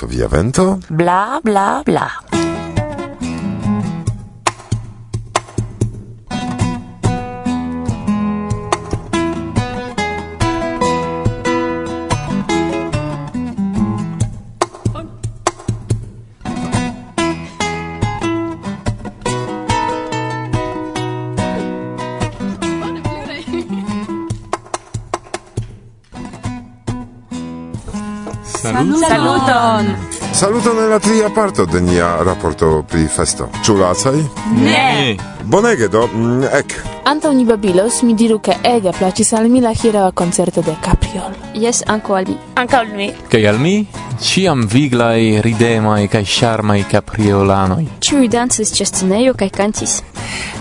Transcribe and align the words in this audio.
attraverso 0.00 0.06
Via 0.06 0.28
Vento. 0.28 0.78
Bla 0.88 1.40
bla 1.42 1.82
bla. 1.84 2.10
Saludos. 28.60 29.00
Saludos. 29.00 29.29
Saluton! 29.40 29.96
Saluton 30.32 30.78
en 30.78 30.90
la 30.90 30.98
tria 30.98 31.30
parto 31.30 31.64
de 31.64 31.80
nia 31.80 32.22
raporto 32.22 32.84
pri 32.88 33.06
festo. 33.08 33.48
Ĉu 33.64 33.76
lacaj? 33.78 34.18
Ne! 34.60 35.16
Bonege 35.44 35.88
do, 35.88 36.02
mm, 36.06 36.44
ek! 36.58 36.74
Antaŭ 37.08 37.32
ni 37.32 37.46
babilos, 37.48 38.02
mi 38.02 38.14
diru 38.14 38.38
ke 38.38 38.58
ege 38.62 38.92
plaĉis 38.98 39.32
al 39.32 39.48
mi 39.48 39.62
la 39.64 39.72
hieraŭa 39.72 40.12
koncerto 40.12 40.60
de 40.60 40.74
Capriol. 40.84 41.32
Jes, 41.54 41.80
ankaŭ 41.86 42.18
al 42.18 42.28
mi. 42.28 42.36
Ankaŭ 42.60 42.82
al 42.84 42.92
mi. 42.96 43.08
Kaj 43.32 43.46
al 43.48 43.58
mi? 43.58 43.74
Ciam 44.20 44.66
viglai, 44.68 45.40
ridemai, 45.40 46.08
cae 46.12 46.24
charmai 46.28 46.84
capriolanoi. 46.84 47.88
Ciui 48.04 48.28
dansis 48.28 48.74
cestineio 48.76 49.32
kai 49.32 49.48
cantis. 49.48 50.02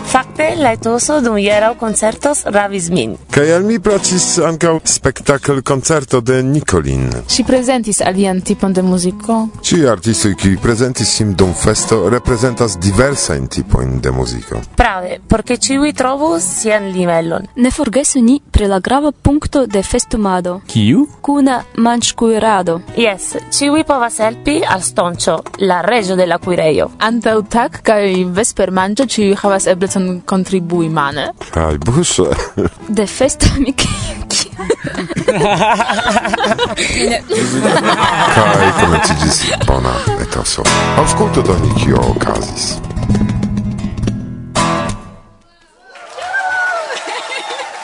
Fakte 0.10 0.56
la 0.58 0.72
etoso 0.74 1.20
dum 1.22 1.36
hieraŭ 1.38 1.76
koncertos 1.78 2.40
ravis 2.46 2.88
min. 2.90 3.12
Kaj 3.30 3.46
al 3.56 3.66
mi 3.68 3.78
plaĉis 3.80 4.40
ankaŭ 4.48 4.80
spektakl 4.90 5.60
koncerto 5.62 6.22
de 6.26 6.40
Nicolin. 6.44 7.04
Ŝi 7.30 7.44
prezentis 7.46 8.02
alian 8.02 8.42
tipon 8.42 8.74
de 8.74 8.82
muziko. 8.82 9.38
Ĉi 9.62 9.84
artistoj 9.92 10.34
kiuj 10.42 10.58
prezentis 10.64 11.12
sin 11.18 11.36
dum 11.38 11.54
festo 11.54 12.00
reprezentas 12.10 12.78
diversajn 12.82 13.46
tipojn 13.48 14.00
de 14.02 14.12
muziko. 14.12 14.62
Prave, 14.80 15.20
por 15.30 15.44
ke 15.46 15.60
ĉiuj 15.62 15.94
trovus 16.00 16.48
sian 16.62 16.90
livelon. 16.96 17.46
Ne 17.56 17.72
forgesu 17.72 18.24
ni 18.26 18.40
pri 18.52 18.72
la 18.72 18.80
grava 18.80 19.12
punkto 19.12 19.66
de 19.68 19.84
festumado. 19.84 20.62
Kiu? 20.68 21.06
Kuna 21.22 21.60
manĝkuirado. 21.78 22.80
Yes, 22.98 23.36
ĉiuj 23.60 23.84
povas 23.86 24.18
helpi 24.24 24.60
al 24.66 24.82
Stonĉo, 24.82 25.38
la 25.62 25.82
reĝo 25.86 26.18
de 26.18 26.26
la 26.26 26.40
kuirejo. 26.42 26.90
Antaŭ 26.98 27.38
tag 27.52 27.82
kaj 27.84 28.02
vespermanĝo 28.34 29.06
ĉiuj 29.06 29.38
havas 29.44 29.59
havas 29.60 29.68
eblecon 29.68 30.22
kontribui 30.26 30.90
mane. 30.90 31.32
Kaj 31.52 31.78
buŝe. 31.78 32.24
De 32.98 33.08
festa 33.08 33.46
mi 33.58 33.74
Kaj 38.36 38.72
komenciĝis 38.80 39.42
bona 39.68 39.94
etoso. 40.22 40.64
Aŭskultu 40.98 41.42
do 41.42 41.58
ni 41.64 41.74
kio 41.84 42.00
okazis. 42.16 42.74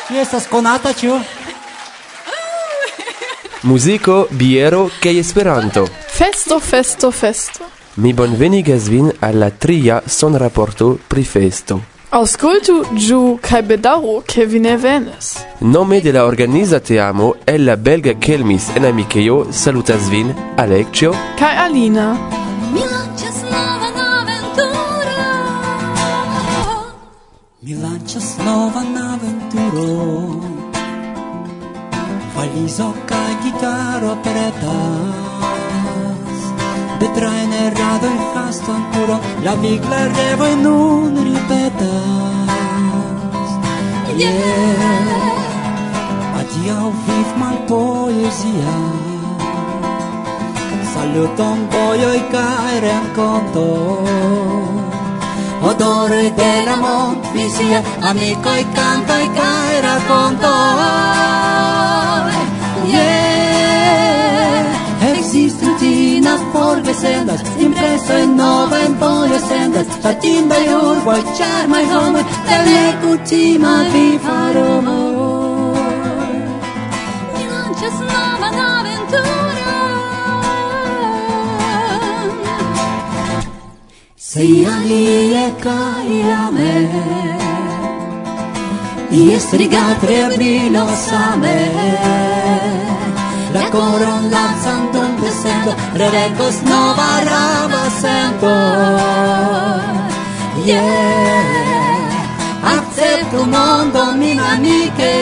Ci 0.08 0.18
estas 0.22 0.48
konata 0.48 0.94
ĉu? 0.94 1.20
Muziko, 3.64 4.28
biero 4.32 4.90
kaj 5.04 5.20
Esperanto. 5.20 5.88
Festo, 6.18 6.60
festo, 6.60 7.12
festo. 7.12 7.75
Mi 7.98 8.12
bonvenigas 8.14 8.90
vin 8.90 9.12
al 9.20 9.38
la 9.38 9.50
tria 9.52 10.02
sonraporto 10.06 11.00
pri 11.08 11.24
festo. 11.24 11.82
Auscultu, 12.10 12.84
giu, 12.94 13.38
cae 13.42 13.64
bedaru, 13.64 14.22
che 14.26 14.46
vi 14.46 14.60
ne 14.60 14.76
venes. 14.78 15.46
Nome 15.60 16.02
de 16.02 16.12
la 16.12 16.26
organiza 16.26 16.80
teamo 16.80 17.36
e 17.46 17.58
la 17.58 17.78
belga 17.78 18.14
Kelmis 18.14 18.70
en 18.76 18.84
Amicheio 18.84 19.48
salutas 19.50 20.10
vin, 20.10 20.34
Alexio. 20.58 21.14
Cae 21.38 21.56
Alina. 21.56 22.18
Mila 22.72 23.08
Ceslava 23.16 23.90
n'aventuro 23.96 24.86
lancias 27.82 28.36
Ceslava 28.36 28.82
n'aventuro 28.84 29.88
Valizo 32.34 32.94
cae 33.06 33.36
gitaro 33.42 34.12
apereta 34.12 35.35
Pe 37.06 37.12
traine 37.12 37.70
radoi 37.70 38.18
hasto 38.34 38.72
ancora 38.72 39.20
La 39.44 39.54
vigla 39.54 40.08
revoi 40.08 40.56
nun 40.56 41.14
ripetas. 41.28 42.50
Yeah. 44.18 44.80
Adiau 46.40 46.90
viv 47.06 47.30
mal 47.38 47.58
poesia 47.70 48.78
Saluton 50.94 51.60
i 52.20 52.24
cae 52.34 52.76
rencontor 52.86 54.10
Odore 55.70 56.26
de 56.40 56.54
la 56.66 56.76
mont 56.76 57.22
visia 57.34 57.80
Amicoi 58.02 58.64
cantoi 58.74 59.28
cae 59.38 59.82
racontoi 59.86 61.55
sendas, 66.96 67.42
impreso 67.60 68.14
en 68.18 68.36
nova 68.38 68.84
en 68.84 69.00
bone 69.00 69.40
sendas, 69.40 69.88
latin 70.04 70.50
de 70.50 70.76
urbo, 70.76 71.14
charma 71.38 71.82
y 71.82 71.86
homo, 71.92 72.20
de 72.48 72.58
le 72.66 72.84
cutima 73.02 73.84
vi 73.94 74.20
faromo. 74.26 74.98
Mi 77.34 77.44
lancias 77.52 77.98
nova 78.12 78.48
n'avventura. 78.58 79.74
Si 84.16 84.66
alie 84.66 85.46
caia 85.66 86.44
me, 86.56 86.76
i 89.12 89.34
estrigat 89.34 90.04
rebrilo 90.04 90.86
sa 91.08 91.36
me, 91.42 91.60
la 93.54 93.70
coron 93.72 94.32
santo 94.64 95.05
de 95.26 95.32
sento 95.32 95.72
revenkos 95.96 96.62
nova 96.62 97.10
rava 97.30 97.84
sento. 98.02 98.54
Yeah 100.66 101.66
acceptu 102.66 103.46
mondo 103.46 104.14
min 104.22 104.40
amiche. 104.40 105.16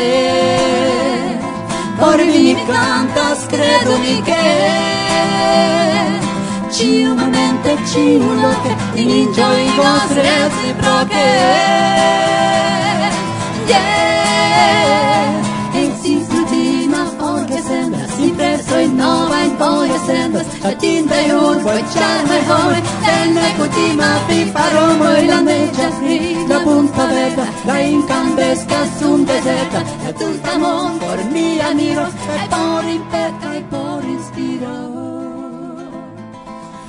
Por 1.99 2.17
mi 2.17 2.39
mi 2.43 2.55
cantas 2.67 3.39
credo 3.47 3.97
mi 4.03 4.21
che 4.27 4.45
ciu 6.75 7.13
momente 7.15 7.77
ciu 7.89 8.33
loke 8.41 8.71
in 8.95 9.09
injoigos 9.09 10.09
reciproche. 10.27 11.27
Yeah. 13.67 14.02
Atin 20.63 21.07
dhe 21.11 21.21
un 21.35 21.57
po 21.63 21.73
qanë 21.93 22.27
me 22.29 22.37
hoj 22.47 22.77
Dhe 23.03 23.15
me 23.35 23.47
kutima 23.57 24.11
pi 24.27 24.37
paro 24.55 24.83
moi 25.01 25.25
la 25.27 25.41
me 25.43 25.57
gjasni 25.75 26.45
La 26.47 26.59
punta 26.63 27.07
veta, 27.11 27.47
la 27.67 27.79
incandesca 27.81 28.79
sun 28.97 29.25
deseta 29.25 29.81
E 30.07 30.13
tutta 30.13 30.57
mon 30.57 30.97
por 30.99 31.19
mia 31.33 31.73
miro 31.73 32.07
E 32.07 32.47
por 32.53 32.83
in 32.95 33.03
petra 33.11 33.55
e 33.59 33.61
por 33.69 34.03
in 34.03 34.19
stiro 34.29 34.75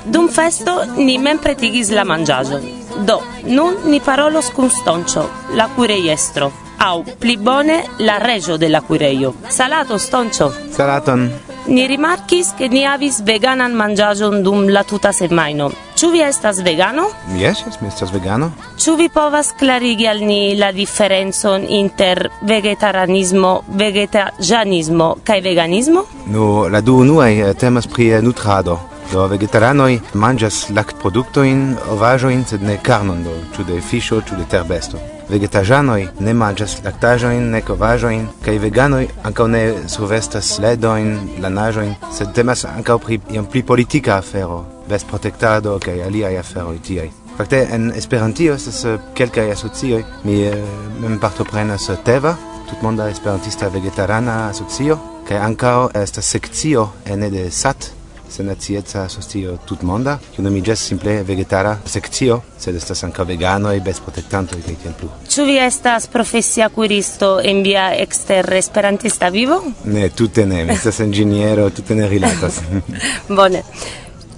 D'un 0.04 0.28
festo 0.28 0.84
ni 0.96 1.16
men 1.18 1.38
pretigis 1.38 1.90
la 1.90 2.04
mangiaso, 2.04 2.60
Do, 3.08 3.22
nun 3.44 3.78
ni 3.90 4.00
parolos 4.00 4.50
cun 4.50 4.68
stoncio, 4.70 5.24
la 5.54 5.66
cureiestro, 5.74 6.52
au 6.76 7.02
plibone 7.18 7.88
la 7.96 8.18
regio 8.18 8.58
della 8.58 8.82
cureio. 8.82 9.34
Salato 9.48 9.96
stoncio. 9.96 10.52
Salaton. 10.68 11.43
Ni 11.66 11.86
rimarkis 11.86 12.52
che 12.58 12.68
ni 12.68 12.84
avis 12.84 13.22
veganan 13.24 13.72
mangiagion 13.72 14.42
dum 14.42 14.68
la 14.68 14.82
tuta 14.84 15.12
semaino. 15.12 15.70
Ĉu 15.96 16.10
vi 16.12 16.20
estas 16.20 16.60
vegano? 16.62 17.06
Yes, 17.38 17.62
yes, 17.64 17.80
mi 17.80 17.88
estas 17.88 18.12
vegano. 18.12 18.50
Ĉu 18.76 18.96
vi 18.96 19.08
povas 19.08 19.54
klarigi 19.58 20.06
al 20.06 20.20
ni 20.20 20.56
la 20.60 20.72
diferencon 20.72 21.64
inter 21.68 22.28
vegetarianismo, 22.42 23.62
vegetaĵanismo 23.80 25.14
kaj 25.24 25.40
veganismo? 25.40 26.04
No, 26.26 26.68
la 26.68 26.80
du 26.80 26.98
unuaj 27.00 27.32
eh, 27.40 27.54
temas 27.54 27.86
pri 27.86 28.10
eh, 28.10 28.22
nutrado. 28.22 28.78
Do 29.12 29.26
vegetaranoj 29.30 29.98
manĝas 30.18 30.68
laktproduktojn, 30.74 31.64
ovaĵojn, 31.94 32.44
sed 32.50 32.62
ne 32.66 32.78
karnon 32.82 33.24
do, 33.26 33.34
ĉu 33.56 33.66
de 33.68 33.80
fiŝo, 33.80 34.20
ĉu 34.26 34.38
de 34.40 34.46
terbesto. 34.50 35.00
Vegetaĵanoj 35.28 36.00
ne 36.20 36.34
manĝas 36.36 36.76
laktaĵojn, 36.84 37.50
nek 37.54 37.70
ovaĵojn, 37.72 38.26
kaj 38.44 38.56
veganoj 38.60 39.04
ankaŭ 39.24 39.46
ne 39.54 39.62
survestas 39.88 40.58
ledojn, 40.60 41.14
lanaĵojn, 41.44 41.94
sed 42.12 42.34
temas 42.36 42.66
ankaŭ 42.68 42.98
pri 43.06 43.20
iom 43.32 43.48
pli 43.50 43.62
politika 43.62 44.18
afero, 44.20 44.64
vesprotektado 44.90 45.78
kaj 45.84 46.02
aliaj 46.08 46.36
aferoj 46.42 46.80
tiaj. 46.88 47.10
Fakte 47.36 47.64
en 47.74 47.90
Esperantio 47.96 48.54
estas 48.54 48.84
eh, 48.84 48.98
kelkaj 49.18 49.48
asocioj, 49.56 50.04
mi 50.24 50.42
eh, 50.46 50.54
mem 51.02 51.18
partoprenas 51.18 51.88
eh, 51.90 51.96
Teva, 52.04 52.36
tutmonda 52.68 53.08
esperantista 53.10 53.68
vegetarana 53.74 54.36
asocio, 54.52 54.98
kaj 55.28 55.40
ankaŭ 55.48 55.78
estas 55.98 56.30
sekcio 56.30 56.88
ene 57.10 57.30
de 57.30 57.50
SAT, 57.50 57.90
senacieca 58.34 59.06
socio 59.08 59.56
tutmonda, 59.68 60.16
kiu 60.34 60.44
nomiĝas 60.44 60.82
simple 60.90 61.16
vegetara 61.26 61.76
sekcio, 61.86 62.40
sed 62.58 62.76
estas 62.76 63.04
ankaŭ 63.06 63.26
veganoj, 63.30 63.74
bestprotektantoj 63.86 64.60
kaj 64.66 64.76
tiel 64.82 64.94
plu. 65.00 65.10
Ĉu 65.30 65.46
vi 65.48 65.58
estas 65.62 66.08
profesia 66.12 66.68
kuristo 66.74 67.36
en 67.40 67.62
via 67.66 67.90
ekster 68.04 68.50
esperantista 68.58 69.30
vivo? 69.34 69.60
Ne, 69.84 70.08
tute 70.10 70.46
ne, 70.46 70.64
mi 70.64 70.74
estas 70.74 71.00
inĝeniero, 71.06 71.68
tute 71.70 71.94
ne 71.98 72.08
rilatas. 72.10 72.62
Bone. 73.38 73.62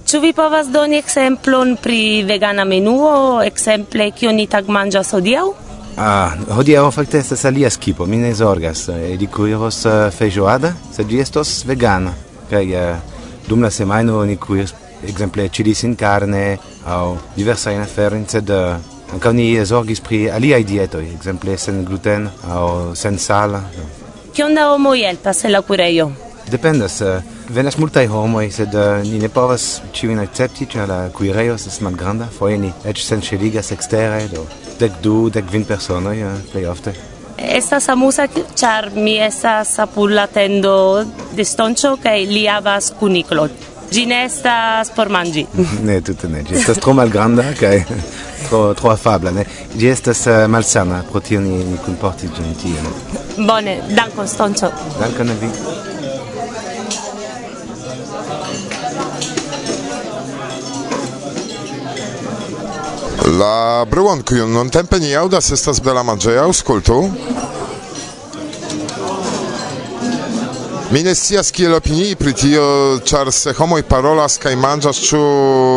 Ĉu 0.07 0.21
vi 0.23 0.29
povas 0.31 0.69
doni 0.71 1.01
ekzemplon 1.01 1.73
pri 1.83 2.23
vegana 2.23 2.63
menuo, 2.63 3.41
ekzemple 3.43 4.11
kion 4.15 4.37
ni 4.39 4.45
tagmanĝas 4.47 5.11
hodiaŭ? 5.17 5.47
Ah, 5.97 6.37
hodiaŭ 6.53 6.85
fakte 6.93 7.17
estas 7.19 7.43
alia 7.49 7.71
skipo, 7.73 8.05
mi 8.05 8.21
ne 8.21 8.29
zorgas. 8.37 8.85
Eh, 8.93 9.17
cui 9.17 9.27
kuiros 9.33 9.81
uh, 9.89 9.95
feijoada, 10.13 10.71
sed 10.93 11.09
ĝi 11.09 11.19
estos 11.25 11.53
vegana. 11.65 12.13
Kaj 12.51 12.63
uh, 12.69 13.16
Dum 13.47 13.63
la 13.63 13.69
semajno 13.69 14.17
oni 14.19 14.33
exemple 14.33 15.07
ekzemple 15.09 15.47
ĉilisin 15.49 15.95
carne 15.95 16.57
au 16.85 17.17
diversa 17.35 17.71
in 17.71 17.81
afferin 17.81 18.25
sed 18.27 18.49
eh, 18.49 18.75
ankaŭ 19.13 19.31
ni 19.33 19.65
zorgis 19.65 20.01
pri 20.01 20.29
aliaj 20.29 20.63
dietoi 20.63 21.05
exemple 21.13 21.57
sen 21.57 21.85
gluten 21.85 22.29
au 22.49 22.95
sen 22.95 23.17
sal. 23.17 23.55
Kion 24.33 24.55
da 24.55 24.67
homoj 24.73 24.99
helpas 24.99 25.45
en 25.45 25.51
la 25.51 25.61
cureio 25.61 26.11
Dependas. 26.51 27.01
Eh, 27.01 27.21
venas 27.49 27.77
multaj 27.77 28.07
homoj, 28.07 28.51
sed 28.51 28.75
eh, 28.75 29.03
ni 29.03 29.19
ne 29.19 29.29
povas 29.29 29.81
ĉiujn 29.93 30.19
accepti 30.19 30.67
ĉar 30.73 30.87
la 30.87 31.01
cureio 31.09 31.57
se 31.57 31.71
sman 31.71 31.95
granda 31.95 32.27
foi 32.39 32.57
ni 32.57 32.73
eĉ 32.83 33.03
senŝeligas 33.03 33.71
ekstere, 33.71 34.25
do 34.33 34.47
dec 34.79 35.03
du, 35.03 35.29
dec 35.29 35.51
vin 35.51 35.63
personoj 35.65 36.17
plej 36.51 36.67
ofte. 36.67 36.95
Estas 37.37 37.89
amusa, 37.89 38.27
char 38.55 38.89
mi 38.95 39.17
estas 39.21 39.79
apud 39.79 40.11
la 40.11 40.27
tendo 40.27 41.05
de 41.37 41.45
stoncio, 41.45 41.97
kaj 42.01 42.25
li 42.25 42.45
havas 42.49 42.91
kuniklon. 42.99 43.53
Ĝi 43.91 44.05
ne 44.09 44.23
estas 44.25 44.89
por 44.95 45.09
manĝi. 45.13 45.45
ne, 45.87 45.99
tute 46.01 46.27
ne. 46.27 46.41
Ĝi 46.43 46.57
estas 46.59 46.81
tro 46.83 46.95
malgranda 46.97 47.45
kaj 47.59 47.75
tro, 48.47 48.73
tro 48.79 48.91
afabla, 48.91 49.31
ne? 49.31 49.45
Ĝi 49.77 49.91
estas 49.93 50.25
uh, 50.27 50.43
malsana, 50.51 51.03
pro 51.11 51.21
tio 51.23 51.41
ni, 51.43 51.61
ni 51.69 51.77
kunportis 51.85 52.33
ĝin 52.35 52.57
tiel. 52.63 52.89
Bone, 53.37 53.77
dankon, 53.93 54.27
Stonco. 54.27 54.73
Dankon 54.99 55.35
al 55.35 55.39
vi. 55.43 55.51
La 63.27 63.83
bruon 63.89 64.21
kiun 64.23 64.53
nuntempe 64.55 65.01
ni 65.03 65.09
aŭdas 65.19 65.49
estas 65.51 65.81
bela 65.83 65.99
manĝeja, 66.07 66.45
aŭskultu. 66.47 66.95
Mi 70.95 71.01
ne 71.03 71.11
scias 71.15 71.49
kiel 71.51 71.73
opinii 71.75 72.15
pri 72.15 72.31
tio, 72.33 72.63
ĉar 73.03 73.27
se 73.35 73.51
homoj 73.57 73.81
parolas 73.89 74.37
kaj 74.39 74.53
manĝas, 74.55 75.01
ĉu 75.09 75.19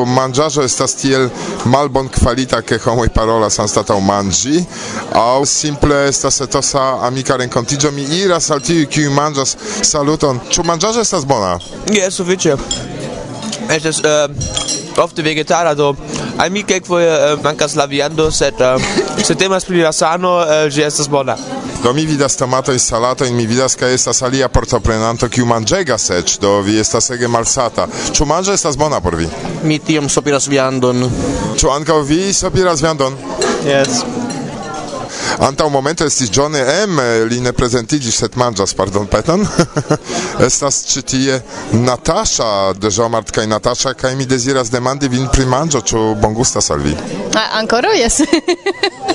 manĝaĵo 0.07 0.63
estas 0.63 0.95
tiel 1.01 1.27
malbonkvalita, 1.73 2.63
ke 2.63 2.79
homoj 2.85 3.09
parolas 3.17 3.59
anstataŭ 3.59 3.99
manĝi, 3.99 4.63
aŭ 5.19 5.43
simple 5.51 6.05
estas 6.13 6.39
etosa 6.47 6.87
amika 7.09 7.41
renkontiĝo. 7.43 7.91
Mi 7.97 8.07
iras 8.21 8.53
al 8.55 8.63
tiuj, 8.63 8.87
kiuj 8.87 9.11
manĝas 9.17 9.57
saluton. 9.91 10.39
Ĉu 10.55 10.69
manĝaĵo 10.71 11.03
estas 11.03 11.27
bona? 11.27 11.57
Jes, 11.91 12.15
sufiĉe. 12.15 12.55
Estas 13.71 13.99
uh, 14.07 14.31
ofte 15.03 15.27
vegetara, 15.27 15.75
do 15.75 15.97
Al 16.41 16.51
mi 16.51 16.63
kelkfoje 16.65 17.09
uh, 17.35 17.43
mankas 17.45 17.75
la 17.77 17.85
viando, 17.85 18.31
sed 18.33 18.61
uh, 18.65 18.81
se 19.27 19.35
temas 19.35 19.65
pri 19.69 19.83
la 19.85 19.93
sano, 19.93 20.39
eh, 20.41 20.69
ĝi 20.73 20.81
uh, 20.81 20.87
estas 20.87 21.09
bona. 21.13 21.37
Do 21.83 21.93
mi 21.93 22.07
vidas 22.09 22.37
tomato 22.37 22.73
in 22.73 22.81
salato 22.81 23.25
in 23.25 23.37
mi 23.37 23.45
vidas 23.47 23.77
ke 23.77 23.93
estas 23.93 24.23
alia 24.23 24.49
portoprenanto 24.49 25.29
kiu 25.29 25.45
manĝegas 25.49 26.11
eĉ, 26.17 26.39
do 26.41 26.55
vi 26.65 26.79
estas 26.81 27.11
ege 27.17 27.29
malsata. 27.29 27.89
Ĉu 28.17 28.29
manĝo 28.29 28.57
estas 28.57 28.81
bona 28.81 29.01
por 29.05 29.17
vi? 29.21 29.29
Mi 29.65 29.79
tiom 29.85 30.09
sopiras 30.09 30.49
viandon. 30.49 31.09
Ĉu 31.61 31.73
ankaŭ 31.77 32.01
vi 32.09 32.33
sopiras 32.33 32.81
viandon? 32.85 33.17
Yes. 33.65 34.05
Anta 35.39 35.65
un 35.65 35.73
momento 35.73 36.05
estis 36.05 36.31
Johnny 36.31 36.61
M, 36.87 37.01
li 37.29 37.41
ne 37.41 37.53
prezentigis, 37.53 38.19
sed 38.23 38.37
manĝas, 38.41 38.75
pardon, 38.75 39.07
peton. 39.11 39.47
Estas 40.49 40.83
ĉi 40.91 41.03
tie 41.03 41.39
Natasha 41.73 42.73
de 42.79 42.91
Jomart 42.91 43.31
kaj 43.35 43.47
Natasha 43.47 43.95
kaj 43.95 44.15
mi 44.17 44.27
deziras 44.27 44.71
demandi 44.71 45.09
vin 45.09 45.29
pri 45.33 45.47
manĝo, 45.47 45.81
ĉu 45.81 46.05
bongustas 46.21 46.71
al 46.71 46.85
vi? 46.85 46.97
Ancora, 47.61 47.95
yes. 47.97 48.23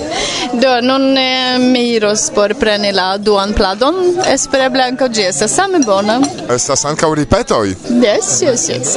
Do, 0.54 0.82
non 0.82 1.18
eh, 1.18 1.58
mi 1.60 1.84
iros 1.96 2.30
por 2.36 2.54
preni 2.56 2.92
la 2.92 3.18
duan 3.18 3.54
pladon, 3.54 3.96
espereble 4.32 4.84
ankaŭ 4.84 5.08
ĝi 5.18 5.26
estas 5.30 5.56
same 5.58 5.82
bona. 5.86 6.20
Estas 6.56 6.86
ankaŭ 6.86 7.14
ripetoj? 7.20 7.74
Yes, 8.04 8.30
yes, 8.42 8.70
yes. 8.70 8.96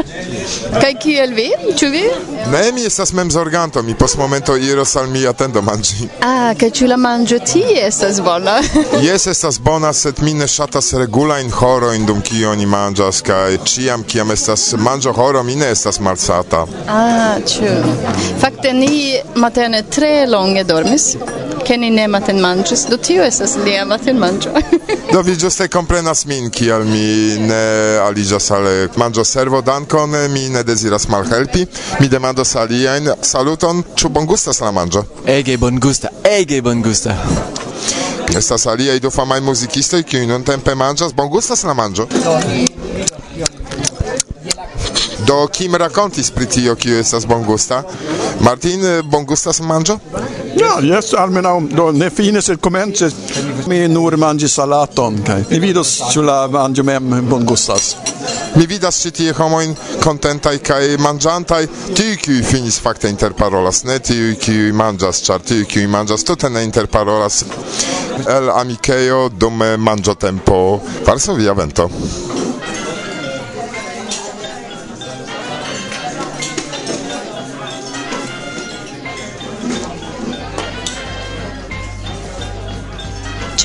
Kaj 0.82 0.92
kiel 1.02 1.34
vi? 1.34 1.48
Ĉu 1.76 1.90
vi? 1.92 2.04
Ne, 2.52 2.62
mi 2.72 2.84
estas 2.86 3.12
memzorganto, 3.12 3.82
mi 3.82 3.94
post 3.94 4.16
momento 4.18 4.56
iros 4.56 4.96
al 4.96 5.08
mia 5.08 5.32
tendo 5.32 5.62
manĝi. 5.62 6.08
Ah, 6.24 6.52
kaj 6.58 6.70
ĉu 6.78 6.88
la 6.90 6.96
manĝo 6.96 7.38
tie 7.52 7.84
estas 7.86 8.20
bona? 8.24 8.58
Jes, 9.06 9.26
estas 9.26 9.60
bona, 9.60 9.92
sed 9.92 10.22
mi 10.24 10.34
ne 10.34 10.48
ŝatas 10.48 10.92
regulajn 11.02 11.50
horojn 11.60 12.06
dum 12.06 12.22
kiu 12.24 12.50
oni 12.50 12.66
manĝas 12.66 13.22
kaj 13.26 13.58
ĉiam 13.64 14.04
kiam 14.08 14.30
estas 14.34 14.70
manĝo 14.78 15.12
horo 15.16 15.42
mi 15.42 15.56
ne 15.60 15.70
estas 15.74 16.00
malsata. 16.00 16.64
Ah, 16.88 17.36
ĉu. 17.46 17.74
Fakte 18.40 18.72
ni 18.72 19.18
matene 19.34 19.82
tre 19.82 20.19
longe 20.26 20.64
dormis, 20.64 21.16
che 21.64 21.76
ni 21.76 21.90
ne 21.90 22.06
maten 22.08 22.40
manĝis, 22.40 22.86
do 22.90 22.96
tio 22.96 23.22
estas 23.22 23.56
lia 23.64 23.84
maten 23.84 24.18
manĝo. 24.18 24.50
do 25.12 25.22
vi 25.22 25.36
ĝuste 25.36 25.68
komprenas 25.68 26.24
min, 26.26 26.50
kial 26.50 26.84
mi 26.84 27.38
ne 27.46 27.62
aliĝas 28.04 28.50
al 28.56 28.68
manĝo 29.00 29.24
servo 29.24 29.60
dankon, 29.62 30.14
eh, 30.14 30.28
mi 30.28 30.48
ne 30.48 30.62
deziras 30.62 31.08
malhelpi, 31.08 31.66
mi 32.00 32.08
demandos 32.08 32.56
aliajn 32.56 33.12
saluton, 33.22 33.84
ĉu 33.94 34.08
bongustas 34.08 34.60
la 34.60 34.72
manĝo? 34.72 35.04
Ege 35.26 35.56
bongusta, 35.56 36.12
ege 36.24 36.62
bongusta. 36.62 37.16
Estas 38.36 38.66
aliaj 38.66 39.00
du 39.02 39.10
famaj 39.10 39.40
muzikistoj, 39.42 40.04
kiuj 40.06 40.26
nuntempe 40.30 40.74
manĝas, 40.78 41.14
bongustas 41.16 41.64
la 41.66 41.74
manĝo? 41.74 42.06
Do 45.30 45.46
kim 45.46 45.74
rakontis 45.74 46.30
pri 46.30 46.46
tio 46.46 46.74
kiu 46.74 46.96
estas 46.98 47.26
bongusta? 47.26 47.82
Martin 48.40 48.84
eh, 48.84 49.02
bongustas 49.02 49.60
manĝo? 49.62 49.94
Ja, 50.58 50.72
jes, 50.82 51.12
almenaŭ 51.14 51.52
do 51.70 51.84
ne 51.94 52.08
fine 52.10 52.42
sed 52.42 52.58
komence 52.58 53.06
mi 53.70 53.78
nur 53.88 54.16
manĝis 54.18 54.56
salaton 54.58 55.20
kaj 55.28 55.44
mi 55.52 55.60
vidos 55.62 55.92
ĉu 56.10 56.24
la 56.26 56.38
manĝo 56.50 56.82
mem 56.88 57.14
bongustas. 57.28 57.92
Mi 58.56 58.66
vidas 58.66 58.98
ĉi 59.04 59.12
tie 59.20 59.36
homojn 59.38 59.76
kontentaj 60.02 60.56
kaj 60.66 60.96
manĝantaj, 61.06 61.60
tiuj 61.94 62.16
kiuj 62.24 62.42
finis 62.50 62.80
fakte 62.82 63.12
interparolas, 63.14 63.84
ne 63.86 64.00
tiuj 64.02 64.34
kiuj 64.42 64.74
manĝas, 64.82 65.22
ĉar 65.28 65.46
tiuj 65.46 65.68
kiuj 65.70 65.86
manĝas 65.94 66.26
tute 66.26 66.50
ne 66.50 66.64
interparolas 66.66 67.44
el 68.26 68.50
amikejo 68.50 69.28
dum 69.30 69.62
manĝotempo 69.78 70.60
Varsovia 71.06 71.54
vento. 71.54 71.86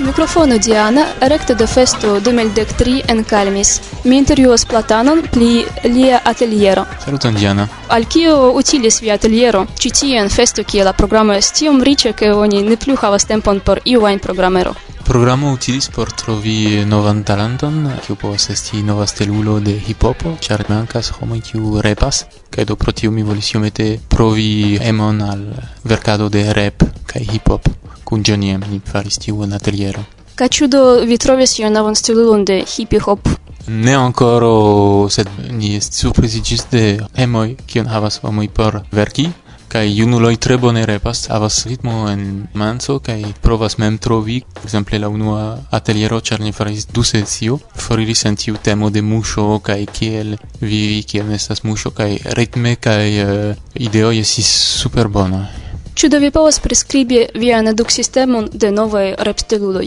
Mikrofono 0.05 0.57
Diana, 0.57 1.05
rekte 1.19 1.55
de 1.55 1.65
festo 1.67 2.19
2013 2.19 3.01
en 3.07 3.23
Kalmis. 3.23 3.81
Mi 4.03 4.17
intervjuos 4.17 4.65
Platanon 4.65 5.23
pli 5.31 5.65
lia 5.83 6.19
ateliero. 6.23 6.85
Saluton 7.05 7.33
Diana. 7.33 7.67
Al 7.87 8.05
kio 8.05 8.51
utilis 8.51 8.99
via 9.01 9.15
ateliero? 9.17 9.65
Ĉi 9.81 9.91
tie 9.99 10.19
en 10.21 10.29
festo 10.29 10.63
kie 10.63 10.83
la 10.85 10.93
programo 10.93 11.33
estas 11.33 11.57
tiom 11.57 11.81
riĉa 11.81 12.13
ke 12.13 12.29
oni 12.33 12.61
ne 12.67 12.77
plu 12.77 12.93
havas 13.01 13.25
tempon 13.25 13.63
por 13.65 13.81
iu 13.85 14.05
ajn 14.05 14.19
programero. 14.19 14.75
Programo 15.05 15.53
utilis 15.53 15.89
por 15.89 16.11
trovi 16.11 16.85
novan 16.85 17.23
talenton, 17.23 17.89
kiu 18.05 18.15
povas 18.15 18.49
esti 18.49 18.83
nova 18.83 19.07
stelulo 19.07 19.59
de 19.59 19.73
hip-hopo, 19.87 20.37
ĉar 20.41 20.67
mankas 20.69 21.09
homoj 21.17 21.41
kiu 21.49 21.81
repas, 21.81 22.25
kaj 22.53 22.65
do 22.65 22.75
pro 22.75 22.93
tio 22.93 23.11
mi 23.11 23.23
volis 23.23 23.53
iomete 23.53 23.97
provi 24.07 24.77
emon 24.81 25.21
al 25.21 25.43
verkado 25.83 26.29
de 26.29 26.53
rap 26.53 26.85
kaj 27.05 27.25
hip-hop. 27.33 27.94
Kun 28.05 28.23
Johnnyem 28.23 28.61
ni 28.69 28.81
faris 28.85 29.17
tiun 29.17 29.53
ateliero. 29.53 30.05
Ca 30.35 30.47
do 30.67 31.05
vi 31.05 31.17
trovis 31.17 31.59
ion 31.59 31.73
novan 31.73 31.95
stilulon 31.95 32.45
de 32.45 32.63
hip-hop? 32.67 33.29
Ne 33.67 33.95
ancora, 33.95 35.09
sed 35.09 35.27
ni 35.51 35.75
est 35.75 35.93
surprizigis 35.93 36.67
de 36.71 36.99
emoj, 37.15 37.55
kion 37.65 37.87
havas 37.87 38.19
homoj 38.21 38.49
por 38.49 38.83
verki, 38.91 39.31
kai 39.67 39.89
junuloj 39.97 40.35
tre 40.37 40.57
bone 40.57 40.85
repas, 40.85 41.25
havas 41.33 41.65
ritmo 41.65 42.05
en 42.11 42.47
manso 42.53 42.99
kai 42.99 43.33
provas 43.41 43.77
mem 43.77 43.97
trovi, 43.97 44.43
ekzemple 44.63 44.99
la 44.99 45.09
unua 45.09 45.41
ateliero 45.71 46.21
ĉar 46.21 46.45
ni 46.45 46.51
faris 46.51 46.85
du 46.93 47.03
sesio, 47.03 47.59
foriris 47.75 48.25
en 48.25 48.35
tiu 48.35 48.61
temo 48.61 48.89
de 48.89 49.01
muŝo 49.01 49.59
kaj 49.65 49.81
kiel 49.97 50.37
vivi 50.61 51.03
kiam 51.03 51.31
estas 51.31 51.63
muŝo 51.63 51.91
kaj 51.91 52.11
ritme 52.37 52.75
kaj 52.75 53.05
eh, 53.09 53.27
uh, 53.27 53.69
ideoj 53.75 54.19
estis 54.19 54.51
super 54.81 55.07
bona 55.07 55.47
Ĉu 55.95 56.09
do 56.11 56.17
vi 56.19 56.27
povas 56.27 56.57
priskribi 56.59 57.21
vian 57.39 57.71
eduksistemon 57.71 58.49
de 58.51 58.67
novaj 58.71 59.05
repstiluloj? 59.27 59.85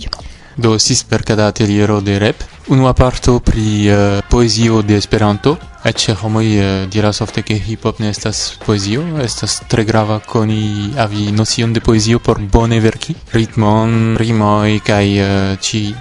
Do 0.56 0.70
sis 0.80 1.02
per 1.04 1.20
cada 1.22 1.50
ateliero 1.52 1.98
de 2.00 2.14
rep, 2.18 2.40
unua 2.72 2.94
parto 2.96 3.34
pri 3.44 3.66
uh, 3.92 3.98
poezio 4.30 4.80
de 4.82 4.96
Esperanto, 4.96 5.58
Ecce 5.88 6.12
homoi 6.20 6.58
eh, 6.58 6.86
diras 6.86 7.20
ofte 7.20 7.42
che 7.42 7.54
hip 7.54 7.84
hop 7.84 7.98
ne 7.98 8.10
estas 8.10 8.58
poezio, 8.64 9.00
estas 9.22 9.62
tre 9.66 9.84
grava 9.84 10.20
coni 10.20 10.92
avi 10.96 11.30
nocion 11.32 11.72
de 11.72 11.80
poezio 11.80 12.18
por 12.18 12.38
bone 12.40 12.78
verki, 12.78 13.14
ritmon, 13.32 14.14
rimoi 14.18 14.82
kai 14.84 15.18
eh, 15.18 15.56
ci 15.60 15.94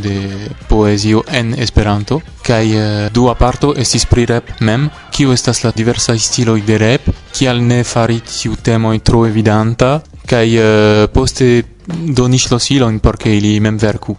de 0.00 0.50
poezio 0.66 1.24
en 1.26 1.54
Esperanto, 1.56 2.20
kai 2.42 2.76
eh, 2.76 3.08
dua 3.10 3.34
parto 3.34 3.74
estis 3.74 4.04
pri 4.04 4.26
rap 4.26 4.60
mem, 4.60 4.90
kiu 5.10 5.32
estas 5.32 5.62
la 5.62 5.72
diversa 5.74 6.12
stiloj 6.18 6.60
de 6.60 6.76
rap, 6.76 7.08
kial 7.32 7.62
ne 7.62 7.82
fari 7.82 8.20
tiu 8.20 8.56
temoj 8.56 8.98
tro 9.00 9.24
evidanta. 9.26 10.02
Kai 10.26 10.56
eh, 10.56 11.08
poste 11.08 11.64
donis 11.86 12.50
losilojn 12.50 13.00
por 13.00 13.16
ke 13.16 13.32
ili 13.32 13.58
mem 13.60 13.78
verku. 13.78 14.18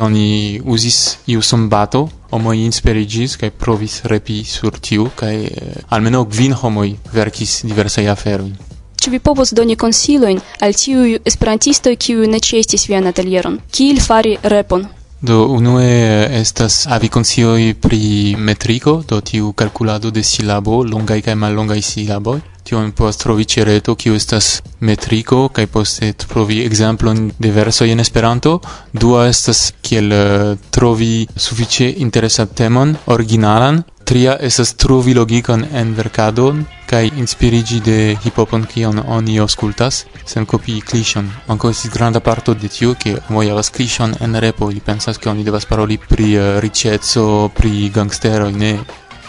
Oni 0.00 0.60
uzis 0.64 1.18
iu 1.26 1.42
sombato 1.42 2.08
homoi 2.32 2.64
inspiriĝis 2.64 3.36
kai 3.40 3.50
provis 3.64 4.00
repi 4.12 4.42
sur 4.48 4.78
tiu 4.80 5.10
kai 5.16 5.34
eh, 5.46 5.74
almeno 5.94 6.24
kvin 6.24 6.56
homoi 6.62 6.94
verkis 7.12 7.60
diversaj 7.68 8.08
aferojn. 8.14 8.54
Ĉu 9.02 9.10
vi 9.10 9.18
povos 9.18 9.50
doni 9.58 9.76
konsilojn 9.76 10.40
al 10.62 10.76
tiuj 10.78 11.18
esperantistoj 11.26 11.96
kiuj 11.96 12.28
ne 12.30 12.40
ĉeestis 12.40 12.86
vian 12.88 13.08
atelieron? 13.10 13.58
Kiel 13.70 14.00
fari 14.00 14.36
repon? 14.54 14.86
Do 15.22 15.44
unue 15.54 15.86
eh, 15.86 16.40
estas 16.40 16.86
avi 16.86 17.08
konsiloj 17.08 17.74
pri 17.82 18.34
metriko, 18.38 19.02
do 19.08 19.20
tiu 19.20 19.52
kalkulado 19.52 20.10
de 20.10 20.22
silabo, 20.22 20.82
longaj 20.82 21.20
kaj 21.28 21.36
mallongaj 21.38 21.82
silaboj 21.82 22.40
tion 22.64 22.92
povas 22.92 23.18
trovi 23.20 23.44
ĉe 23.44 23.64
reto 23.64 23.94
kiu 23.94 24.14
estas 24.14 24.62
metriko 24.80 25.48
kaj 25.48 25.66
poste 25.66 26.12
trovi 26.24 26.60
ekzemplon 26.66 27.30
de 27.38 27.50
versoj 27.50 27.90
en 27.92 28.00
Esperanto. 28.00 28.58
Dua 28.92 29.26
estas 29.28 29.72
kiel 29.82 30.12
uh, 30.12 30.58
trovi 30.70 31.26
sufiĉe 31.36 31.94
interesan 32.06 32.48
temon 32.48 32.96
originalan. 33.06 33.82
Tria 34.04 34.36
estas 34.40 34.74
trovi 34.74 35.14
logikon 35.14 35.64
en 35.72 35.92
verkadon 35.94 36.64
kaj 36.92 37.06
inspiriĝi 37.16 37.78
de 37.80 37.98
hipopon 38.24 38.66
kion 38.68 38.98
oni 39.16 39.38
aŭskultas 39.40 40.02
sen 40.28 40.44
kopii 40.46 40.82
kliŝon. 40.90 41.30
Ankaŭ 41.54 41.70
estis 41.72 41.92
granda 41.94 42.20
parto 42.20 42.52
de 42.54 42.68
tio, 42.68 42.92
ke 42.92 43.14
homoj 43.28 43.46
havas 43.48 43.72
kliŝon 43.72 44.18
en 44.20 44.36
repo, 44.44 44.68
ili 44.70 44.82
pensas 44.84 45.18
ke 45.18 45.30
oni 45.32 45.46
devas 45.46 45.64
paroli 45.70 45.96
pri 45.96 46.28
uh, 46.36 46.50
riĉeco, 46.64 47.24
pri 47.56 47.88
gangsteroj, 47.94 48.52
ne 48.52 48.74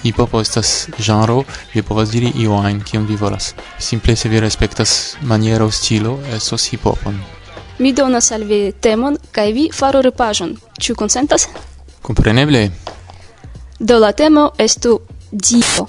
hip 0.03 0.17
hop 0.17 0.33
estas 0.41 0.87
genro, 0.97 1.43
vi 1.73 1.81
povas 1.81 2.11
diri 2.11 2.31
io 2.35 2.59
ein 2.67 2.81
kion 2.83 3.05
vi 3.07 3.15
volas. 3.15 3.53
Simple 3.79 4.15
se 4.15 4.29
vi 4.29 4.39
respektas 4.39 5.15
maniero, 5.21 5.71
stilo, 5.71 6.19
estos 6.35 6.69
hip-hopon. 6.71 7.19
Mi 7.79 7.93
donas 7.93 8.31
al 8.31 8.43
vi 8.43 8.73
temon, 8.79 9.17
kaj 9.31 9.51
vi 9.51 9.69
faru 9.73 10.01
repaĵon. 10.01 10.57
Ĉu 10.79 10.95
konsentas? 10.95 11.47
Kompreneble. 12.01 12.69
Do 13.79 13.99
la 13.99 14.11
temo 14.11 14.51
estu 14.57 14.99
Dio. 15.31 15.87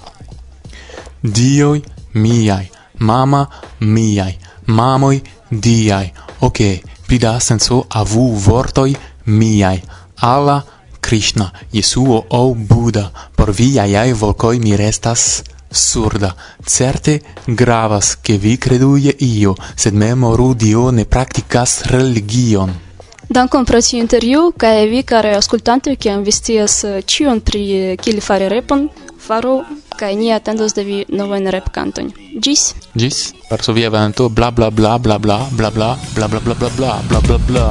Dioj 1.23 1.83
miaj, 2.15 2.69
mama 2.99 3.47
miaj, 3.81 4.39
mamoj 4.67 5.21
diaj. 5.51 6.13
Ok, 6.41 6.61
pli 7.07 7.19
da 7.19 7.41
senso 7.41 7.83
avu 7.91 8.31
vortoj 8.47 8.95
miaj. 9.27 9.83
Alla 10.21 10.63
Krishna, 11.05 11.53
Jesuo 11.71 12.25
au 12.31 12.55
Buddha, 12.55 13.11
por 13.35 13.53
vi 13.53 13.73
iai 13.75 14.13
volcoi 14.13 14.59
mi 14.59 14.75
restas 14.75 15.43
surda. 15.69 16.35
Certe 16.65 17.21
gravas 17.45 18.19
che 18.23 18.39
vi 18.39 18.57
creduie 18.57 19.15
io, 19.19 19.55
sed 19.75 19.93
memoru 19.93 20.55
Dio 20.55 20.91
ne 20.91 21.05
practicas 21.05 21.83
religion. 21.83 22.73
Dankon 23.29 23.65
pro 23.65 23.81
tiu 23.81 24.01
intervju 24.01 24.53
kaj 24.57 24.87
vi 24.89 25.03
kare 25.03 25.35
aŭskultantoj 25.37 25.97
kiam 25.97 26.25
vi 26.25 26.33
scias 26.33 26.85
ĉion 27.05 27.41
pri 27.41 27.97
kiel 28.01 28.21
fari 28.21 28.49
repon, 28.49 28.89
faru 29.27 29.59
kaj 29.99 30.13
ni 30.17 30.33
atendos 30.33 30.73
de 30.77 30.85
vi 30.89 31.05
novajn 31.09 31.51
repkantojn. 31.57 32.13
Ĝis. 32.41 32.65
Ĝis. 32.95 33.21
Varsovia 33.51 33.91
vento 33.91 34.29
bla 34.29 34.51
bla 34.51 34.71
bla 34.71 34.99
bla 34.99 35.19
bla 35.19 35.39
bla 35.51 35.71
bla 35.77 35.93
bla 36.15 36.29
bla 36.29 36.41
bla 36.41 36.55
bla 36.55 36.71
bla 36.79 36.97
bla 37.09 37.21
bla 37.29 37.39
bla. 37.49 37.69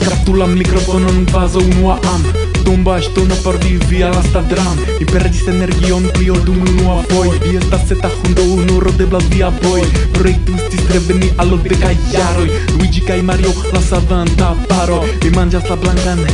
Gratulam 0.00 0.58
mikrofonon 0.58 1.24
bazo 1.32 1.58
unua 1.58 1.98
am 2.14 2.45
tomba 2.66 2.96
ŝtono 3.00 3.34
porvivi 3.44 3.78
via 3.90 4.08
la 4.10 4.22
stadram 4.26 4.78
Mi 4.98 5.06
perdis 5.06 5.46
energion 5.52 6.08
pli 6.14 6.30
ol 6.34 6.40
dum 6.48 6.58
unua 6.70 6.96
fojo 7.10 7.34
Vi 7.44 7.56
estas 7.60 7.86
seta 7.88 8.10
hundo 8.16 8.42
unuro 8.56 8.90
de 8.98 9.06
blavia 9.12 9.50
boj 9.62 9.82
Projekto 10.16 10.56
estis 10.58 10.82
reveni 10.94 11.30
al 11.42 11.54
okdek 11.58 11.80
kaj 11.84 11.94
jaroj 12.12 12.48
Luigi 12.74 13.04
kaj 13.06 13.22
Mario 13.22 13.52
la 13.72 13.82
savanta 13.90 14.54
paro. 14.68 15.02
Mi 15.22 15.30
manĝas 15.38 15.70
la 15.70 15.76
blankan 15.76 16.24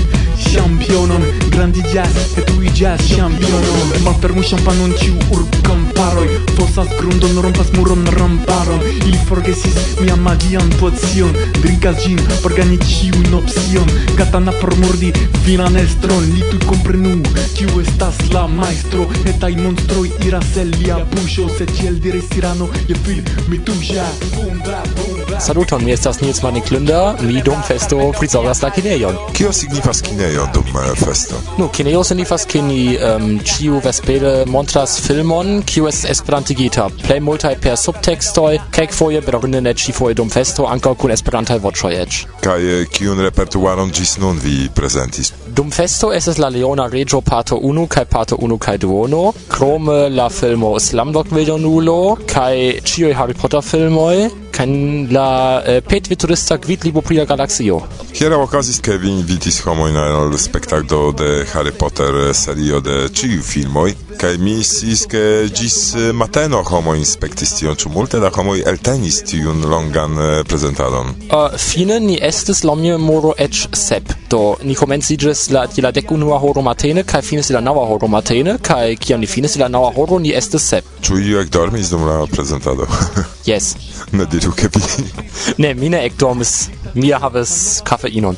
championon 0.43 1.25
Grandiĝas, 1.53 2.17
etuiĝas 2.41 3.05
ĉampiono 3.13 3.89
Malfermu 4.07 4.45
ĉampanon 4.53 4.97
ĉiu 5.03 5.19
urb 5.37 5.61
arbaroj 6.03 6.29
Posas 6.57 6.89
grundon, 7.01 7.43
rompas 7.43 7.73
muron, 7.73 8.07
ramparon 8.07 8.81
Ili 9.07 9.19
forgesis 9.29 9.75
mian 10.01 10.21
magian 10.21 10.71
pozicion 10.81 11.33
Drinkas 11.63 11.97
ĝin 12.05 12.19
por 12.43 12.55
gani 12.57 12.79
ĉiun 12.79 13.35
opcion. 13.39 13.89
Katana 14.19 14.53
por 14.61 14.75
murdi 14.81 15.13
viran 15.47 15.77
estron. 15.77 16.25
Li 16.35 16.43
tu 16.51 16.59
comprenu, 16.67 17.15
kiu 17.57 17.81
estas 17.85 18.19
la 18.35 18.47
maestro. 18.51 19.07
Etaj 19.35 19.53
monstroj 19.61 20.09
iras 20.27 20.57
el 20.65 20.75
lia 20.81 20.99
buŝo. 21.15 21.49
Se 21.59 21.67
tiel 21.71 22.01
diris 22.03 22.29
tirano, 22.35 22.71
je 22.89 22.99
fil 23.07 23.23
mi 23.49 23.63
tuŝa 23.63 24.09
Bum, 24.35 24.63
bum. 24.67 25.12
Saluton, 25.41 25.85
mi 25.85 25.93
estas 25.93 26.21
Nils 26.21 26.43
Maniklunder, 26.43 27.15
mi 27.21 27.43
dum 27.43 27.63
festo 27.67 28.13
prizorgas 28.19 28.63
la 28.63 28.71
kinejon. 28.71 29.17
Kio 29.33 29.53
signifas 29.53 30.03
kinejo 30.03 30.47
dum 30.55 30.65
uh, 30.75 30.99
festo? 31.05 31.37
Nu, 31.59 31.69
kinejo 31.69 32.05
signifas 32.05 32.45
ke 32.47 32.63
ni 32.63 32.97
um, 32.97 33.39
ciu 33.45 33.81
vespere 33.85 34.45
montras 34.47 34.99
filmon, 35.07 35.63
kiu 35.67 35.89
es 35.89 36.05
esperantigita. 36.05 36.89
Plej 37.07 37.21
multaj 37.21 37.57
per 37.63 37.77
subtekstoj, 37.81 38.59
kelkfoje 38.75 39.23
bedaŭrinde 39.25 39.63
ne 39.65 39.75
ĉifoje 39.75 40.19
dum 40.19 40.31
festo, 40.31 40.67
ankaŭ 40.69 40.95
kun 41.01 41.15
esperantaj 41.15 41.59
voĉoj 41.65 41.95
eĉ. 42.03 42.21
Kaj 42.45 42.69
eh, 42.75 42.85
kiun 42.93 43.23
repertuaron 43.25 43.91
ĝis 43.95 44.19
nun 44.23 44.39
vi 44.43 44.69
prezentis? 44.75 45.33
Dum 45.49 45.71
festo 45.71 46.13
estas 46.13 46.39
la 46.39 46.49
Leona 46.53 46.87
Regio 46.93 47.21
parto 47.21 47.57
1 47.57 47.89
kaj 47.89 48.05
parto 48.11 48.37
1 48.37 48.59
kaj 48.59 48.79
duono, 48.85 49.33
krome 49.49 50.09
la 50.09 50.29
filmo 50.29 50.77
Slumdog 50.81 51.33
Millionulo, 51.33 52.17
kaj 52.27 52.81
ĉiuj 52.85 53.15
Harry 53.17 53.39
Potter 53.39 53.63
filmoj 53.63 54.31
can 54.53 55.09
la 55.11 55.63
eh, 55.67 55.81
petve 55.81 56.17
turista 56.17 56.57
gvidlibo 56.57 57.01
pri 57.01 57.17
la 57.17 57.25
galaxio. 57.25 57.81
Hiera 58.13 58.39
okazis 58.39 58.81
ke 58.85 58.99
vi 59.01 59.11
invitis 59.11 59.63
homojn 59.65 59.97
al 59.97 60.39
spektaklo 60.39 61.13
de 61.13 61.47
Harry 61.55 61.73
Potter 61.73 62.29
eh, 62.29 62.35
serio 62.35 62.81
de 62.81 63.09
ĉiuj 63.09 63.41
filmoj 63.43 63.91
kai 64.21 64.37
mi 64.39 64.55
sis 64.65 65.05
ke 65.11 65.23
ĝis 65.53 65.77
eh, 65.95 66.09
mateno 66.17 66.63
homo 66.67 66.95
inspektis 66.99 67.55
tion, 67.59 67.77
ĉu 67.77 67.93
multe 67.95 68.21
da 68.23 68.31
homoj 68.35 68.63
eltenis 68.71 69.21
tiun 69.29 69.65
longan 69.71 70.19
eh, 70.19 70.33
prezentadon? 70.49 71.15
Uh, 71.29 71.57
fine 71.59 71.99
ni 72.01 72.19
estis 72.31 72.63
laŭ 72.67 72.77
mia 72.81 72.99
memoro 72.99 73.35
eĉ 73.39 73.65
sep. 73.77 74.13
Do 74.33 74.57
ni 74.65 74.75
komenciĝis 74.79 75.49
la 75.55 75.67
je 75.77 75.85
la 75.85 75.93
dekunua 75.95 76.39
horo 76.43 76.63
matene 76.65 77.05
kaj 77.09 77.23
finis 77.29 77.51
la 77.55 77.61
naŭa 77.65 77.87
horo 77.91 78.09
matene 78.09 78.57
kaj 78.63 78.97
kiam 79.03 79.21
ni 79.21 79.31
finis 79.31 79.57
la 79.61 79.69
naŭa 79.73 79.93
horo 79.97 80.19
ni 80.23 80.35
estis 80.43 80.69
sep. 80.75 80.89
Ĉu 81.05 81.21
iu 81.21 81.41
ekdormis 81.43 81.93
dum 81.95 82.07
la 82.09 82.23
prezentado? 82.33 82.89
Yes. 83.43 83.73
ne 84.13 84.25
diru 84.31 84.53
ke 84.55 84.69
vi. 84.71 85.05
ne, 85.59 85.75
mi 85.75 85.89
ne 85.91 86.05
ekdormis. 86.07 86.69
Mi 86.95 87.11
havas 87.11 87.81
kafeinon. 87.85 88.37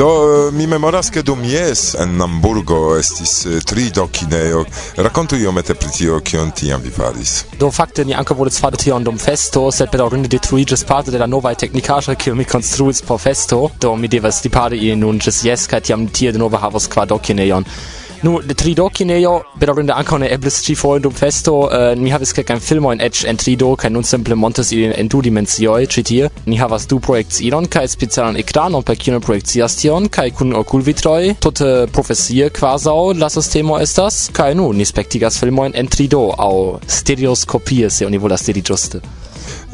Do 0.00 0.50
mi 0.52 0.66
memoras 0.66 1.10
ke 1.12 1.20
dum 1.22 1.42
jes 1.44 1.80
en 2.00 2.22
Hamburgo 2.24 2.78
estis 2.96 3.34
eh, 3.44 3.58
tri 3.60 3.90
do 3.92 4.06
kinejo. 4.08 4.62
Rakontu 4.96 5.36
iomete 5.36 5.76
pri 5.76 5.90
tio 5.92 6.20
kion 6.24 6.54
tiam 6.56 6.80
vi 6.80 6.88
faris. 6.94 7.34
Do 7.60 7.68
fakte 7.68 8.06
ni 8.08 8.16
ankaŭ 8.16 8.38
volis 8.38 8.56
fari 8.64 8.80
tion 8.80 9.04
dum 9.04 9.20
festo, 9.20 9.66
sed 9.68 9.92
bedaŭrinde 9.92 10.32
detruiĝis 10.32 10.86
parto 10.88 11.12
de 11.12 11.20
la 11.20 11.28
novaj 11.28 11.58
teknikaĵoj 11.66 12.16
kiu 12.16 12.32
mi 12.34 12.48
konstruis 12.48 13.04
por 13.04 13.20
festo. 13.20 13.66
Do 13.80 13.92
mi 13.96 14.08
devas 14.08 14.40
ripari 14.46 14.80
ilin 14.86 15.04
nun 15.04 15.20
ĝis 15.20 15.44
jes 15.50 15.68
kaj 15.68 15.84
tiam 15.90 16.08
tie 16.08 16.32
denove 16.32 16.64
havos 16.64 16.88
kvar 16.88 17.12
do 17.12 17.20
kinejon. 17.20 17.68
Nu, 18.22 18.40
de 18.44 18.52
trido 18.52 18.84
kinejo, 18.92 19.30
bedaŭrinde 19.56 19.94
ankaŭ 19.96 20.18
ne 20.20 20.26
eblis 20.34 20.58
ĉifoje 20.66 21.00
dum 21.06 21.14
festo, 21.16 21.54
uh, 21.64 21.84
ni 21.96 22.10
havis 22.12 22.34
kelkajn 22.36 22.58
filmojn 22.60 23.00
eĉ 23.06 23.22
en 23.30 23.38
trido 23.40 23.70
kaj 23.80 23.88
nun 23.94 24.04
simple 24.04 24.36
montes 24.36 24.72
ilin 24.76 24.92
en 24.92 25.08
du 25.08 25.22
dimensioj 25.24 25.86
ĉi 25.94 26.04
tie. 26.10 26.28
Ni 26.44 26.58
havas 26.60 26.84
du 26.90 26.98
projekciilon 27.06 27.68
kaj 27.72 27.86
specialan 27.94 28.36
ekranon 28.42 28.84
per 28.84 28.98
kiu 29.00 29.14
ni 29.14 29.22
projekcias 29.24 29.78
tion 29.80 30.10
kaj 30.12 30.26
kun 30.36 30.52
okulvitroj 30.60 31.32
tute 31.46 31.70
profesie 31.96 32.50
kvazaŭ 32.60 32.98
la 33.22 33.32
sistemo 33.32 33.80
estas 33.80 34.26
kaj 34.36 34.52
nu 34.60 34.68
ni 34.76 34.84
spektigas 34.92 35.40
filmojn 35.40 35.72
en 35.80 35.88
trido 35.88 36.26
aŭ 36.36 36.52
stereoskopie 37.00 37.88
se 37.88 38.10
oni 38.10 38.20
volas 38.20 38.44
diri 38.50 38.60
ĝuste 38.68 39.00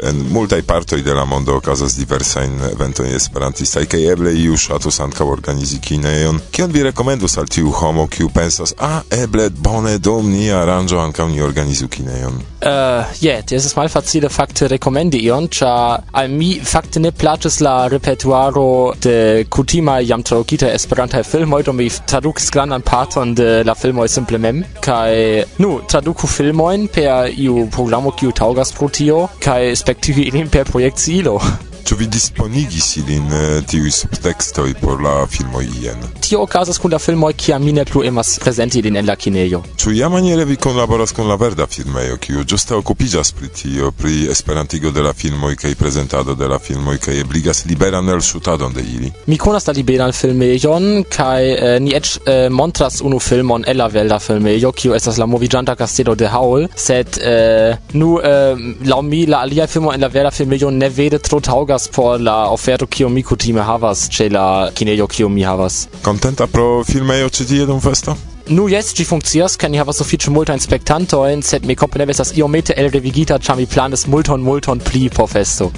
en 0.03 0.23
multaj 0.33 0.63
partoj 0.63 1.03
de 1.03 1.15
la 1.15 1.25
mondo 1.25 1.57
okazas 1.57 1.97
diversajn 1.97 2.59
eventojn 2.73 3.15
esperantistaj 3.17 3.85
kaj 3.87 4.03
eble 4.13 4.33
iu 4.35 4.57
ŝatus 4.57 5.01
ankaŭ 5.01 5.29
organizi 5.33 5.79
kinejon. 5.81 6.41
Kion 6.51 6.73
vi 6.73 6.83
rekomendus 6.83 7.39
al 7.39 7.49
tiu 7.49 7.71
homo 7.71 8.07
kiu 8.07 8.29
pensas 8.35 8.75
a 8.79 9.01
eble 9.11 9.49
bone 9.51 9.99
dum 9.99 10.31
ni 10.33 10.51
aranĝo 10.53 11.01
ankaŭ 11.01 11.29
ni 11.29 11.41
organizu 11.43 11.89
kinejon? 11.89 12.37
Uh, 12.67 13.05
yeah, 13.23 13.43
jes 13.45 13.65
estas 13.65 13.77
malfacile 13.77 14.29
fakte 14.33 14.69
rekomendi 14.69 15.21
ion, 15.27 15.49
ĉar 15.49 16.03
al 16.13 16.31
mi 16.33 16.57
fakte 16.65 17.01
ne 17.01 17.13
plaĉas 17.13 17.61
la 17.61 17.75
repertuaro 17.93 18.95
de 19.03 19.45
kutima 19.51 19.99
jam 20.01 20.23
tradukitaj 20.23 20.73
esperantaj 20.75 21.23
filmoj, 21.23 21.63
do 21.63 21.73
mi 21.73 21.89
tradukis 22.07 22.51
grandan 22.51 22.83
parton 22.83 23.35
de 23.35 23.63
la 23.65 23.75
filmoj 23.75 24.09
simple 24.09 24.39
mem 24.39 24.63
kaj 24.85 25.45
nu 25.63 25.81
traduku 25.89 26.27
filmojn 26.27 26.89
per 26.93 27.31
iu 27.37 27.67
programo 27.73 28.13
kiu 28.19 28.33
taŭgas 28.33 28.73
pro 28.77 28.89
tio 28.89 29.27
kaj 29.43 29.77
respektive 29.87 30.23
Ideen 30.23 30.49
per 30.49 30.65
Projekt 30.65 30.99
Silo. 30.99 31.41
Ĉu 31.87 31.95
vi 31.95 32.07
disponigis 32.11 32.87
ilin 32.99 33.29
eh, 33.31 33.61
tiuj 33.71 33.93
subtekstoj 33.95 34.73
por 34.81 34.99
la 35.03 35.13
filmoj 35.31 35.69
ien? 35.85 36.01
Tio 36.19 36.41
okazas 36.43 36.81
kun 36.83 36.91
la 36.91 36.99
filmoj, 36.99 37.37
kiam 37.39 37.63
mi 37.63 37.71
ne 37.77 37.85
plu 37.87 38.01
emas 38.09 38.33
prezenti 38.43 38.81
ilin 38.81 38.97
en 38.99 39.07
la 39.07 39.15
kinejo. 39.15 39.61
Ĉu 39.79 39.93
iamaniere 39.95 40.45
vi 40.49 40.57
kunlaboras 40.59 41.13
kun 41.15 41.29
la 41.31 41.37
verda 41.39 41.69
filmejo, 41.71 42.17
kiu 42.19 42.43
ĝuste 42.43 42.75
okupiĝas 42.75 43.31
pri 43.39 43.51
tio, 43.55 43.93
pri 43.95 44.27
esperantigo 44.33 44.91
de 44.91 45.05
la 45.07 45.13
filmoj 45.15 45.55
kaj 45.61 45.77
prezentado 45.79 46.35
de 46.35 46.49
la 46.51 46.59
filmoj 46.59 46.97
kaj 47.05 47.21
ebligas 47.21 47.63
liberan 47.71 48.11
elŝutadon 48.17 48.75
de 48.75 48.83
ili? 48.83 49.13
Mi 49.31 49.39
konas 49.39 49.71
la 49.71 49.77
liberan 49.79 50.13
filmejon 50.13 51.05
kaj 51.15 51.53
eh, 51.53 51.77
ni 51.81 51.95
eĉ 51.95 52.17
eh, 52.19 52.49
montras 52.51 52.99
unu 52.99 53.23
filmon 53.23 53.63
el 53.71 53.79
la 53.79 53.87
verda 53.95 54.19
filmejo, 54.19 54.75
kiu 54.75 54.99
estas 54.99 55.23
la 55.23 55.31
moviĝanta 55.31 55.79
kastelo 55.79 56.19
de 56.19 56.35
Haul, 56.35 56.67
sed 56.75 57.23
eh, 57.23 57.79
nu 57.95 58.19
eh, 58.19 58.67
laŭ 58.91 59.01
mi 59.07 59.23
la 59.31 59.47
alia 59.47 59.71
filmo 59.71 59.95
en 59.95 60.03
la 60.03 60.11
verda 60.19 60.35
filmejo 60.35 60.75
ne 60.75 60.91
vere 60.91 61.23
tro 61.23 61.39
taŭgas 61.39 61.76
dankas 61.77 61.89
por 61.89 62.21
la 62.21 62.51
oferto 62.51 62.87
kiu 62.87 63.09
mi 63.09 63.23
kutime 63.23 63.61
havas 63.61 64.09
ĉe 64.09 64.31
la 64.31 64.71
kinejo 64.75 65.07
kiu 65.07 65.29
mi 65.29 65.43
havas. 65.43 65.89
Kontenta 66.03 66.47
pro 66.47 66.85
filmejo 66.85 67.29
ĉi 67.29 67.47
tie 67.47 67.67
dum 67.67 67.81
festo? 67.81 68.17
Nu 68.49 68.69
jes, 68.69 68.95
ĝi 68.95 69.05
funkcias, 69.05 69.57
kaj 69.59 69.71
ni 69.71 69.79
havas 69.79 69.99
sufiĉe 69.99 70.31
multajn 70.31 70.61
spektantojn, 70.63 71.43
sed 71.43 71.67
mi 71.67 71.75
kompreneble 71.75 72.13
estas 72.15 72.31
iomete 72.39 72.75
elrevigita, 72.77 73.39
ĉar 73.39 73.57
mi 73.57 73.67
planas 73.67 74.07
multon 74.07 74.41
multon 74.41 74.79
pli 74.79 75.09
por 75.11 75.29
festo. 75.29 75.73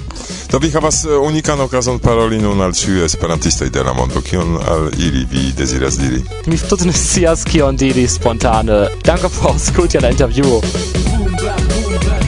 Do 0.51 0.59
vi 0.59 0.69
havas 0.71 1.03
eh, 1.05 1.17
unikan 1.17 1.59
okazon 1.61 1.99
paroli 1.99 2.37
nun 2.37 2.61
al 2.61 2.71
ĉiuj 2.71 3.05
esperantistoj 3.05 3.69
de 3.69 3.83
la 3.83 3.93
mondo, 3.93 4.21
kion 4.21 4.55
al 4.61 4.91
ili 4.97 5.25
vi 5.31 5.51
deziras 5.57 5.97
diri? 5.97 6.21
Mi 6.45 6.57
tute 6.57 6.85
ne 6.85 6.93
scias 6.93 7.43
kion 7.43 7.75
diri 7.75 8.07
spontane. 8.07 8.85
Danke 9.03 9.33
por 9.39 9.49
aŭskulti 9.55 9.99
la 10.05 10.13
intervjuo. 10.13 10.61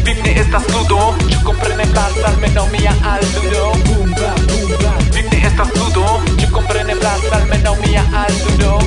Vivne 0.06 0.34
estas 0.42 0.64
ludo, 0.74 1.14
ne 1.82 1.92
blastas 1.92 2.38
menomia 2.38 2.94
mia 3.02 3.20
ludo 3.34 3.72
Vim 5.14 5.26
ne 5.32 5.38
estas 5.48 5.70
ludo, 5.76 6.06
ĉu 6.38 6.50
komprene 6.54 6.96
blastas 6.96 7.46
menomia 7.50 8.04
al 8.22 8.34
ludo 8.44 8.78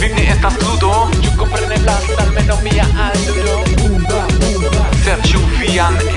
Vim 0.00 0.14
ne 0.16 0.24
estas 0.34 0.56
ludo, 0.62 0.92
ĉu 1.22 1.36
komprene 1.42 1.80
blastas 1.84 2.32
menomia 2.38 2.86
al 3.08 3.18
ludo 3.28 4.24
Serĉu 5.04 5.44
vian 5.58 6.09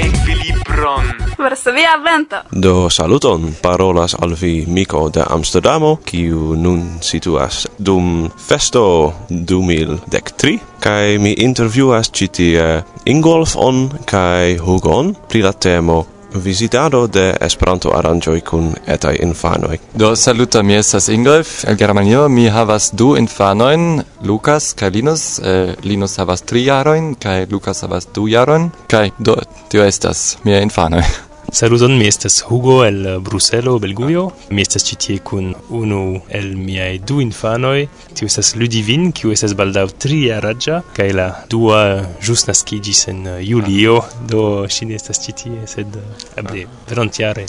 per 1.43 1.73
via 1.75 1.97
vento. 1.99 2.37
Do 2.51 2.89
saluton, 2.89 3.55
parolas 3.61 4.15
al 4.15 4.35
vi 4.39 4.63
Miko 4.67 5.09
de 5.09 5.23
Amsterdamo, 5.27 5.97
kiu 6.05 6.55
nun 6.55 6.99
situas 7.01 7.67
dum 7.77 8.29
festo 8.47 9.13
2013, 9.29 10.57
kai 10.79 11.17
mi 11.19 11.35
intervjuas 11.37 12.11
citie 12.11 12.83
Ingolf 13.05 13.55
on 13.55 13.89
kai 14.05 14.57
Hugon 14.57 15.15
pri 15.27 15.41
la 15.41 15.51
temo 15.51 16.05
visitado 16.33 17.07
de 17.07 17.35
Esperanto 17.41 17.91
aranjoj 17.95 18.41
kun 18.41 18.71
etaj 18.87 19.17
infanoj. 19.21 19.77
Do 19.93 20.15
saluta 20.15 20.63
mi 20.63 20.75
estas 20.75 21.09
Ingolf 21.09 21.63
el 21.67 21.75
Germanio, 21.75 22.29
mi 22.29 22.49
havas 22.49 22.91
du 22.91 23.15
infanojn, 23.17 24.01
Lukas 24.23 24.73
kaj 24.73 24.89
Linus. 24.89 25.39
Eh, 25.39 25.75
Linus 25.83 26.17
havas 26.17 26.41
tri 26.41 26.65
jarojn 26.65 27.15
kaj 27.15 27.47
Lukas 27.51 27.81
havas 27.81 28.07
du 28.15 28.27
jarojn 28.27 28.69
kaj 28.87 29.09
do 29.17 29.35
tio 29.69 29.85
estas 29.85 30.37
mia 30.43 30.61
infanoj. 30.61 31.03
Saluton, 31.53 31.97
mi 31.99 32.07
estas 32.07 32.41
Hugo 32.41 32.83
el 32.83 33.19
Bruselo, 33.19 33.77
Belgujo. 33.77 34.23
Mi 34.49 34.63
estas 34.65 34.87
ĉi 34.87 34.95
tie 34.97 35.19
kun 35.21 35.51
unu 35.69 35.99
el 36.33 36.47
miaj 36.57 36.95
du 37.05 37.19
infanoj. 37.21 37.83
Tiu 38.17 38.25
estas 38.25 38.55
Ludivin, 38.57 39.11
kiu 39.13 39.29
estas 39.35 39.53
baldaŭ 39.59 39.83
trijaraĝa 40.01 40.79
kaj 40.97 41.07
la 41.13 41.27
dua 41.53 41.83
ĵus 42.25 42.47
naskiĝis 42.47 43.03
en 43.13 43.19
julio, 43.45 43.99
do 44.31 44.63
ŝi 44.65 44.89
ne 44.89 44.97
estas 44.97 45.21
ĉi 45.27 45.35
tie, 45.43 45.67
sed 45.69 45.93
eh, 46.01 46.25
eble 46.41 46.65
venontjare. 46.89 47.45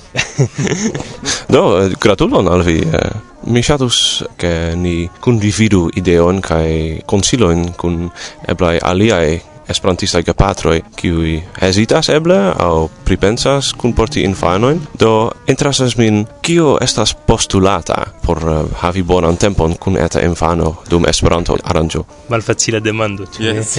do, 1.56 1.64
eh, 1.80 1.96
gratulon 1.96 2.52
al 2.52 2.66
vi. 2.68 2.82
Eh. 2.84 3.16
Mi 3.48 3.64
ŝatus 3.64 4.02
ke 4.36 4.52
ni 4.76 5.08
kundividu 5.24 5.86
ideon 5.96 6.44
kaj 6.44 7.00
konsilojn 7.08 7.70
kun 7.80 8.10
eblaj 8.52 8.76
aliaj 8.84 9.53
esperantistaj 9.68 10.22
gepatroj 10.22 10.80
kiuj 10.96 11.36
hezitas 11.60 12.08
eble 12.12 12.36
aŭ 12.66 12.88
pripensas 13.04 13.72
kunporti 13.78 14.24
infanojn 14.28 14.80
do 15.00 15.30
interesas 15.46 15.96
min 15.96 16.24
kio 16.42 16.78
estas 16.82 17.14
postulata 17.26 18.04
por 18.24 18.38
uh, 18.44 18.64
havi 18.80 19.02
bonan 19.02 19.36
tempon 19.36 19.74
kun 19.80 19.96
eta 20.00 20.22
infano 20.24 20.74
dum 20.90 21.06
Esperanto 21.08 21.56
aranĝo? 21.64 22.04
Malfacila 22.28 22.80
demando 22.80 23.26
ĉu 23.26 23.42
yes. 23.44 23.76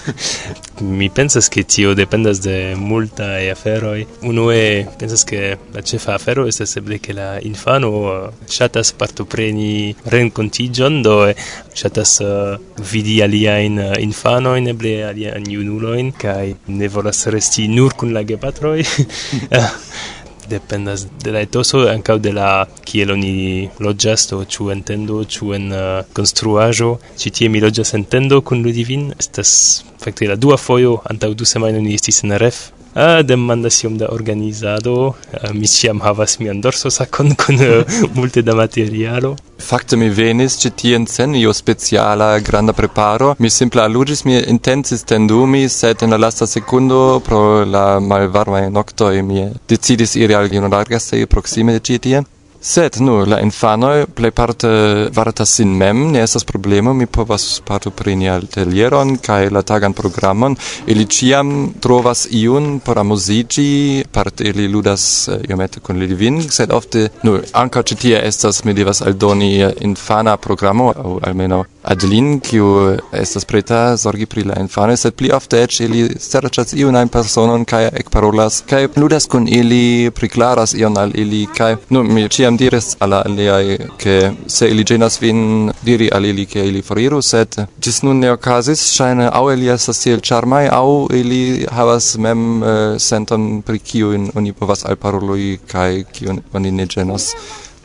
mi 0.98 1.08
pensas 1.14 1.48
ke 1.52 1.62
tio 1.62 1.94
dependas 1.94 2.40
de 2.42 2.74
multaj 2.76 3.50
aferoj. 3.52 4.04
Unue 4.26 4.86
pensas 4.98 5.24
ke 5.28 5.56
la 5.74 5.82
ĉefa 5.82 6.16
afero 6.16 6.46
estas 6.48 6.76
eble 6.80 6.98
ke 6.98 7.14
la 7.14 7.28
infano 7.44 7.92
eh, 8.10 8.24
ŝatas 8.50 8.92
partopreni 8.98 9.94
renkontiĝon 10.14 11.02
do 11.06 11.18
eh, 11.28 11.36
ŝatas 11.78 12.16
uh, 12.24 12.56
vidi 12.92 13.20
aliajn 13.22 13.78
infanojn 14.02 14.72
eble 14.72 14.81
eble 14.82 15.04
alian 15.06 15.44
junuloin, 15.46 16.10
kai 16.12 16.54
ne 16.66 16.88
volas 16.88 17.26
resti 17.30 17.68
nur 17.68 17.94
kun 17.94 18.12
la 18.12 18.22
gepatroi. 18.26 18.82
dependas 20.52 21.06
de 21.22 21.32
la 21.32 21.40
etoso 21.40 21.84
ankaŭ 21.88 22.18
de 22.18 22.32
la 22.34 22.66
kiel 22.84 23.14
oni 23.14 23.70
loĝas 23.80 24.26
do 24.30 24.42
ĉu 24.44 24.70
en 24.74 24.82
tendo 24.82 25.22
ĉu 25.24 25.54
en 25.54 25.70
uh, 25.72 26.02
konstruaĵo. 26.16 26.96
Ĉi 27.20 27.30
tie 27.38 27.48
mi 27.48 27.62
loĝas 27.62 27.94
en 27.94 28.04
tendo 28.04 28.42
kun 28.42 28.64
Ludivin. 28.66 29.12
Estas 29.18 29.84
fakte 30.02 30.28
la 30.28 30.36
dua 30.36 30.58
fojo 30.58 30.98
antaŭ 31.08 31.32
du 31.34 31.48
semajnoj 31.48 31.82
ni 31.86 31.94
estis 31.94 32.24
en 32.26 32.36
Ref. 32.42 32.72
Eh, 32.94 33.18
uh, 33.18 33.26
demandas 33.26 33.84
iom 33.84 33.94
da 33.98 34.08
organizado, 34.12 34.94
uh, 35.06 35.14
mi 35.54 35.68
ĉiam 35.74 36.02
havas 36.04 36.34
mian 36.40 36.58
dorsosakon 36.60 37.30
kun 37.40 37.54
uh, 37.54 37.62
eh, 37.64 38.02
multe 38.14 38.42
da 38.42 38.54
materialo. 38.54 39.30
Fakte 39.68 39.96
mi 39.96 40.10
venis 40.12 40.58
ĉi 40.60 40.70
tien 40.82 41.06
sen 41.06 41.34
io 41.34 41.54
speciala 41.56 42.28
granda 42.48 42.74
preparo, 42.76 43.34
mi 43.38 43.50
simple 43.50 43.80
aludis, 43.82 44.24
mi 44.28 44.36
intencis 44.54 45.06
tendumi, 45.08 45.68
sed 45.68 46.02
en 46.02 46.12
la 46.12 46.20
lasta 46.26 46.46
sekundo 46.46 47.22
pro 47.24 47.64
la 47.64 47.86
malvarmaj 48.00 48.68
noktoj 48.76 49.22
mi 49.22 49.48
decidis 49.68 50.16
iri 50.16 50.34
al 50.34 50.52
gimnazio 50.52 51.26
proksime 51.26 51.72
de 51.72 51.80
ĉi 51.80 51.98
tien. 51.98 52.28
Sed 52.62 53.00
nur 53.02 53.26
la 53.26 53.40
infanoj 53.42 54.04
plejparte 54.14 54.68
vartas 55.10 55.50
sin 55.58 55.72
mem, 55.78 56.04
ne 56.14 56.20
estas 56.22 56.44
problemo, 56.46 56.92
mi 56.94 57.08
povas 57.10 57.46
partopreni 57.66 58.28
atelieron 58.30 59.16
kaj 59.18 59.48
la 59.50 59.64
tagan 59.66 59.96
programon. 59.98 60.54
Ili 60.86 61.08
ĉiam 61.10 61.50
trovas 61.82 62.28
iun 62.30 62.78
por 62.84 63.00
amuziĝi, 63.02 64.04
parte 64.14 64.46
ili 64.46 64.68
ludas 64.68 65.28
eh, 65.28 65.42
iomete 65.50 65.82
kun 65.82 65.98
ili 66.06 66.14
vin, 66.14 66.38
sed 66.50 66.70
ofte 66.70 67.08
nur 67.26 67.42
ankaŭ 67.64 67.82
ĉi 67.82 67.98
tie 68.04 68.22
estas 68.28 68.62
mi 68.64 68.78
devas 68.78 69.02
aldoni 69.02 69.50
eh, 69.58 69.74
infana 69.80 70.36
programo 70.36 70.92
aŭ 70.94 71.18
almenaŭ 71.26 71.64
Adeline, 71.82 72.38
kiu 72.40 72.66
estas 73.12 73.44
preta 73.44 73.96
zorgi 73.96 74.26
pri 74.26 74.44
la 74.46 74.54
infanoj, 74.60 74.96
sed 74.96 75.16
pli 75.18 75.30
ofte 75.34 75.62
eĉ 75.64 75.80
ili 75.82 76.02
serĉas 76.22 76.76
iun 76.78 76.96
ajn 76.96 77.10
personon 77.10 77.64
kaj 77.66 77.88
ekparolas 78.00 78.60
kaj 78.70 78.86
ludas 78.96 79.26
kun 79.26 79.48
ili, 79.50 80.10
priklaras 80.14 80.74
ion 80.78 80.98
al 80.98 81.10
ili 81.18 81.42
kaj 81.58 81.72
nu 81.90 82.04
mi 82.06 82.28
ĉiam 82.28 82.56
diris 82.56 82.92
al 83.00 83.16
aliaj 83.18 83.78
ke 83.98 84.16
se 84.46 84.70
ili 84.70 84.84
ĝenas 84.84 85.18
vin 85.22 85.72
diri 85.82 86.10
al 86.14 86.24
ili 86.30 86.46
ke 86.46 86.66
ili 86.68 86.82
foriru, 86.82 87.22
sed 87.22 87.58
ĝis 87.82 88.02
nun 88.06 88.22
ne 88.22 88.30
okazis, 88.36 88.86
ŝajne 88.94 89.28
aŭ 89.32 89.44
ili 89.56 89.72
estas 89.74 90.04
tiel 90.04 90.22
ĉarmaj 90.30 90.68
aŭ 90.78 90.86
ili 91.18 91.42
havas 91.72 92.14
mem 92.16 92.62
uh, 92.62 92.70
senton 92.98 93.50
pri 93.66 93.78
kiujn 93.78 94.30
oni 94.38 94.52
povas 94.52 94.86
alparoli 94.86 95.58
kaj 95.74 96.04
kiun 96.14 96.42
oni 96.54 96.70
ne 96.70 96.86
ĝenas. 96.86 97.32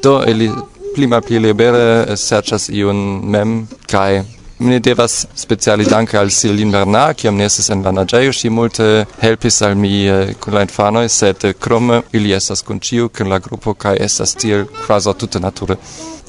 Do 0.04 0.20
ili 0.28 0.52
pli 0.98 1.08
malpli 1.08 1.38
libere 1.40 1.86
eh, 2.02 2.18
serĉas 2.18 2.72
iun 2.74 3.06
mem 3.30 3.62
kaj 3.92 4.24
Mi 4.60 4.72
ne 4.72 4.80
devas 4.80 5.28
speciali 5.36 5.86
danke 5.86 6.18
al 6.18 6.32
Silin 6.34 6.72
Bernard, 6.74 7.14
kiam 7.16 7.36
ne 7.38 7.46
estes 7.46 7.68
en 7.70 7.84
la 7.86 7.92
naĝejo, 7.94 8.32
ŝi 8.34 8.50
multe 8.50 8.88
helpis 9.22 9.62
al 9.62 9.76
mi 9.78 9.92
eh, 10.10 10.32
kun 10.42 10.56
la 10.58 10.64
infanoj, 10.66 11.04
sed 11.14 11.46
eh, 11.46 11.54
krome 11.54 12.00
ili 12.18 12.34
estas 12.34 12.66
kun 12.66 12.80
ĉiu, 12.82 13.12
kun 13.14 13.30
la 13.30 13.38
grupo 13.38 13.76
kaj 13.78 14.00
estas 14.02 14.34
tiel 14.34 14.66
kvazaŭ 14.80 15.14
tute 15.14 15.40
nature. 15.44 15.78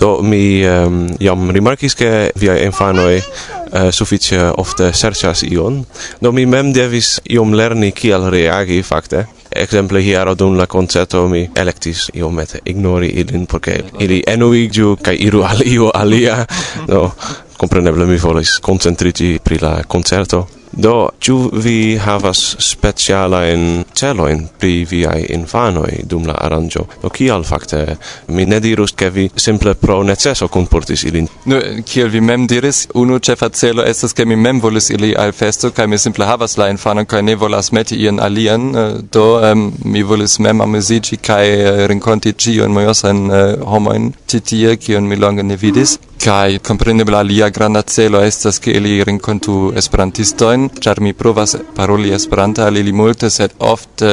Do 0.01 0.11
mi 0.23 0.61
um, 0.69 1.07
jam 1.25 1.49
rimarkis 1.57 1.97
ke 1.97 2.11
viaj 2.37 2.59
infanoj 2.67 3.17
uh, 3.17 3.89
sufiĉe 3.97 4.45
ofte 4.61 4.93
serĉas 4.93 5.47
ion, 5.49 5.81
do 6.21 6.33
mi 6.33 6.45
mem 6.47 6.75
devis 6.77 7.17
iom 7.25 7.57
lerni 7.57 7.95
kiel 7.97 8.29
reagi 8.31 8.83
fakte 8.85 9.25
exemple 9.51 10.01
hiero 10.03 10.35
dum 10.35 10.57
la 10.57 10.67
concerto 10.67 11.27
mi 11.29 11.49
electis 11.55 12.11
iomete 12.15 12.61
ignori 12.65 13.09
ilin 13.09 13.47
porque 13.47 13.85
ili 13.99 14.23
enuigiu 14.27 14.97
kai 15.03 15.17
iru 15.21 15.43
al 15.43 15.67
io 15.75 15.91
alia. 15.91 16.47
No 16.89 17.13
compreneble 17.57 18.07
mi 18.07 18.17
volis 18.17 18.59
concentriti 18.61 19.39
pri 19.43 19.59
la 19.61 19.83
concerto 19.87 20.58
Do, 20.73 21.09
ciu 21.21 21.51
vi 21.53 21.99
havas 21.99 22.57
specialajn 22.59 23.85
celojn 23.95 24.45
pri 24.59 24.85
viai 24.91 25.27
infanoi 25.35 26.05
dum 26.05 26.27
la 26.27 26.35
aranjo? 26.35 26.85
Do 27.03 27.11
kial 27.11 27.45
fakte 27.45 27.97
mi 28.29 28.45
ne 28.47 28.61
dirus 28.61 28.93
ke 28.93 29.11
vi 29.11 29.29
simple 29.37 29.75
pro 29.75 30.03
necesso 30.03 30.49
comportis 30.49 31.05
ilin? 31.05 31.29
Nu, 31.45 31.61
kiel 31.87 32.09
vi 32.09 32.21
mem 32.21 32.47
diris, 32.47 32.87
unu 32.95 33.19
cefa 33.19 33.49
celo 33.49 33.85
estas 33.85 34.13
ke 34.13 34.25
mi 34.25 34.37
mem 34.37 34.61
volis 34.61 34.91
ili 34.91 35.15
al 35.17 35.33
festo 35.33 35.71
kai 35.71 35.87
mi 35.87 35.99
simple 35.99 36.27
havas 36.27 36.59
la 36.59 36.69
infanon 36.71 37.07
kai 37.07 37.23
ne 37.23 37.35
volas 37.35 37.73
meti 37.73 37.97
ian 37.97 38.21
alian, 38.21 38.69
eh, 38.77 38.93
do 39.13 39.27
um, 39.53 39.73
mi 39.85 40.03
volis 40.03 40.39
mem 40.39 40.61
amusici, 40.61 41.17
kai 41.17 41.47
uh, 41.49 41.69
eh, 41.69 41.87
rinconti 41.89 42.33
cion 42.33 42.73
mojosan 42.73 43.31
eh, 43.31 43.55
uh, 43.55 43.67
homoin 43.73 44.13
titie, 44.27 44.77
kion 44.77 45.09
mi 45.09 45.17
longe 45.17 45.43
ne 45.43 45.57
vidis. 45.57 45.99
Kai 46.19 46.59
kompreneble 46.59 47.17
alia 47.17 47.49
granda 47.55 47.83
celo 47.83 48.21
estas 48.27 48.59
ke 48.59 48.73
ili 48.75 48.97
renkontu 49.07 49.73
esperantistojn, 49.79 50.69
ĉar 50.83 51.01
mi 51.01 51.13
provas 51.15 51.55
paroli 51.77 52.11
esperanta 52.17 52.67
al 52.67 52.77
ili 52.77 52.93
multe, 52.93 53.31
sed 53.31 53.55
ofte 53.59 54.11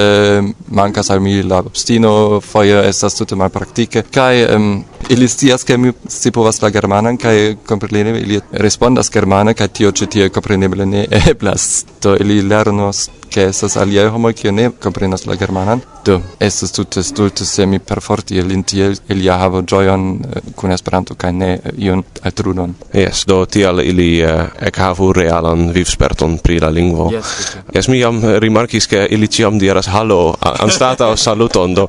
mankas 0.69 1.09
al 1.09 1.19
mi 1.25 1.41
la 1.43 1.63
obstino, 1.65 2.39
foje 2.45 2.77
estas 2.89 3.17
tute 3.17 3.35
malpraktike. 3.35 4.05
Kai 4.13 4.45
um, 4.55 4.83
ili 5.09 5.27
scias 5.27 5.63
ke 5.63 5.77
mi 5.77 5.93
scipovas 6.07 6.61
la 6.61 6.69
germanan 6.69 7.17
kai 7.17 7.57
kompreneble 7.65 8.21
ili 8.21 8.39
respondas 8.51 9.11
germane 9.11 9.53
kaj 9.53 9.67
tio 9.67 9.91
ĉi 9.91 10.07
tie 10.07 10.29
compreneble 10.29 10.85
ne 10.85 11.05
eblas. 11.31 11.85
Do 12.01 12.15
ili 12.15 12.41
lernos 12.41 13.09
ke 13.35 13.43
estas 13.51 13.75
aliaj 13.77 14.07
homoj 14.13 14.33
kiu 14.33 14.51
ne 14.51 14.69
komprenas 14.83 15.25
la 15.25 15.35
germanan. 15.35 15.81
Do 16.05 16.19
estas 16.39 16.71
tute 16.71 17.03
stulte 17.03 17.45
se 17.45 17.65
mi 17.65 17.79
perforti 17.79 18.37
ilin 18.39 18.63
tiel 18.63 18.95
ilia 19.09 19.37
havo 19.41 19.61
ĝojon 19.61 20.05
eh, 20.15 20.51
kun 20.55 20.71
Esperanto 20.71 21.15
kaj 21.15 21.31
ne 21.33 21.51
eh, 21.53 21.71
ion 21.87 21.94
lingvon 21.95 22.31
trudon. 22.31 22.75
Yes, 22.93 23.25
do 23.27 23.45
tial 23.45 23.79
ili 23.79 24.23
uh, 24.23 24.47
ec 24.62 24.77
havu 24.77 25.13
realan 25.13 25.71
vivsperton 25.73 26.38
pri 26.43 26.60
la 26.60 26.69
lingvo. 26.69 27.10
Yes, 27.12 27.58
yes 27.73 27.88
mi 27.88 27.99
jam 27.99 28.21
rimarkis 28.39 28.88
ke 28.88 29.08
ili 29.10 29.27
ciam 29.27 29.60
diras 29.60 29.88
hallo 29.88 30.36
anstata 30.41 31.15
saluton, 31.17 31.73
do 31.75 31.88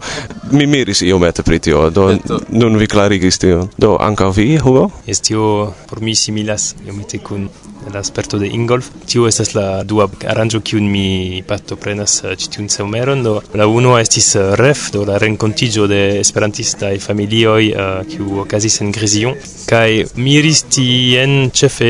mi 0.51 0.66
miris 0.66 1.03
iomete 1.03 1.42
pri 1.42 1.59
tio, 1.59 1.90
do 1.90 2.11
nun 2.49 2.77
vi 2.77 2.87
clarigis 2.87 3.38
tion. 3.38 3.69
Do 3.79 3.97
anca 4.01 4.29
vi, 4.29 4.57
Hugo? 4.59 4.90
Yes, 5.07 5.21
tio 5.21 5.73
por 5.88 6.01
mi 6.01 6.14
similas 6.14 6.75
iomete 6.87 7.19
kun 7.19 7.49
la 7.92 8.03
sperto 8.03 8.38
de 8.38 8.46
Ingolf. 8.46 8.90
Tiu 9.07 9.27
estas 9.29 9.53
la 9.55 9.83
dua 9.85 10.09
aranĝo 10.29 10.61
kiun 10.66 10.87
mi 10.90 11.42
partoprenas 11.46 12.18
eh, 12.25 12.35
ĉi 12.38 12.51
tiun 12.55 12.68
someron. 12.72 13.22
Do 13.27 13.38
la 13.55 13.66
unua 13.70 14.01
estis 14.03 14.33
eh, 14.37 14.55
REF, 14.59 14.90
do 14.94 15.05
la 15.09 15.18
renkontiĝo 15.22 15.87
de 15.90 16.01
esperantistaj 16.20 16.96
familioj 17.05 17.62
eh, 17.70 17.85
kiu 18.11 18.40
okazis 18.44 18.81
en 18.83 18.92
Grizion 18.94 19.37
kaj 19.66 20.07
miris 20.22 20.62
tien 20.70 21.51
ĉefe 21.51 21.88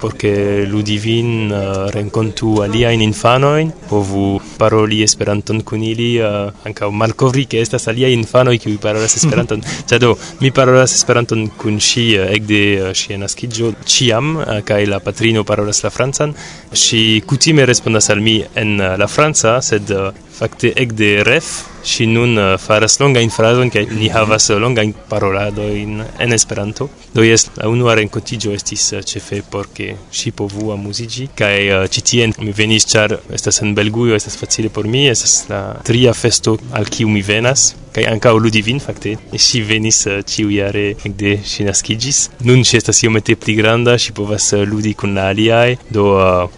por 0.00 0.12
ke 0.20 0.32
ludivin 0.68 1.52
renkontu 1.94 2.58
aliajn 2.64 3.00
infanojn, 3.04 3.70
povu 3.88 4.26
paroli 4.58 5.00
Esperanton 5.04 5.62
kun 5.64 5.82
ili, 5.82 6.10
ankaŭ 6.20 6.90
malkovri 6.92 7.46
ke 7.48 7.62
estas 7.64 7.88
aliaj 7.88 8.12
infanoj 8.12 8.58
kiuj 8.60 8.76
parolas 8.82 9.16
Esperanton. 9.16 9.64
Ĉar 9.88 10.02
do 10.04 10.12
mi 10.42 10.52
parolas 10.54 10.92
Esperanton 10.98 11.46
kun 11.60 11.80
ŝi 11.80 12.04
ekde 12.26 12.60
ŝia 12.98 13.18
naskiĝo 13.22 13.72
ĉiam 13.88 14.36
kaj 14.68 14.82
la 14.92 15.00
patrino 15.04 15.33
filino 15.34 15.44
parolas 15.44 15.82
la 15.82 15.90
francan. 15.90 16.34
Ŝi 16.72 17.22
kutime 17.26 17.66
respondas 17.66 18.10
al 18.10 18.20
mi 18.22 18.36
en 18.54 18.78
uh, 18.78 18.94
la 18.96 19.08
franca, 19.08 19.60
sed 19.60 19.90
uh, 19.90 20.12
Fakte 20.34 20.72
ekde 20.84 21.10
ref 21.26 21.50
ŝi 21.84 22.06
nun 22.08 22.38
eh, 22.40 22.54
faras 22.58 22.96
longajn 23.00 23.30
frazojn 23.30 23.70
kaj 23.72 23.84
ni 23.92 24.08
havas 24.12 24.48
eh, 24.50 24.58
longajn 24.60 24.94
paroladojn 25.10 26.00
en 26.24 26.32
Esperanto. 26.32 26.88
Do 27.14 27.22
jes, 27.22 27.46
la 27.58 27.68
unua 27.68 27.94
renkontiĝo 28.00 28.54
estis 28.56 28.86
eh, 28.96 29.04
ĉefe 29.04 29.42
por 29.52 29.68
ke 29.76 29.92
ŝi 30.10 30.32
povu 30.38 30.72
amuziĝi 30.74 31.28
kaj 31.36 31.86
ĉi 31.92 32.04
tien 32.10 32.34
mi 32.40 32.56
venis 32.56 32.88
ĉar 32.88 33.18
estas 33.36 33.60
en 33.62 33.76
Belgujo 33.76 34.16
estas 34.16 34.40
facile 34.40 34.72
por 34.72 34.88
mi, 34.88 35.06
estas 35.12 35.44
la 35.52 35.62
tria 35.84 36.16
festo 36.16 36.56
al 36.72 36.88
kiu 36.88 37.12
mi 37.12 37.22
venas 37.22 37.74
kaj 37.94 38.08
ankaŭ 38.10 38.32
ludi 38.42 38.58
vin 38.66 38.80
fakte. 38.82 39.12
Ŝi 39.38 39.60
venis 39.68 40.00
ĉiujare 40.26 40.86
ekde 40.96 41.36
ŝi 41.46 41.68
naskiĝis. 41.68 42.22
Nun 42.48 42.64
ŝi 42.66 42.80
estas 42.80 43.04
iomete 43.04 43.36
pli 43.38 43.54
granda, 43.60 43.94
ŝi 44.00 44.16
povas 44.16 44.48
ludi 44.66 44.96
kun 44.98 45.14
la 45.14 45.28
aliaj, 45.30 45.76
do 45.94 46.08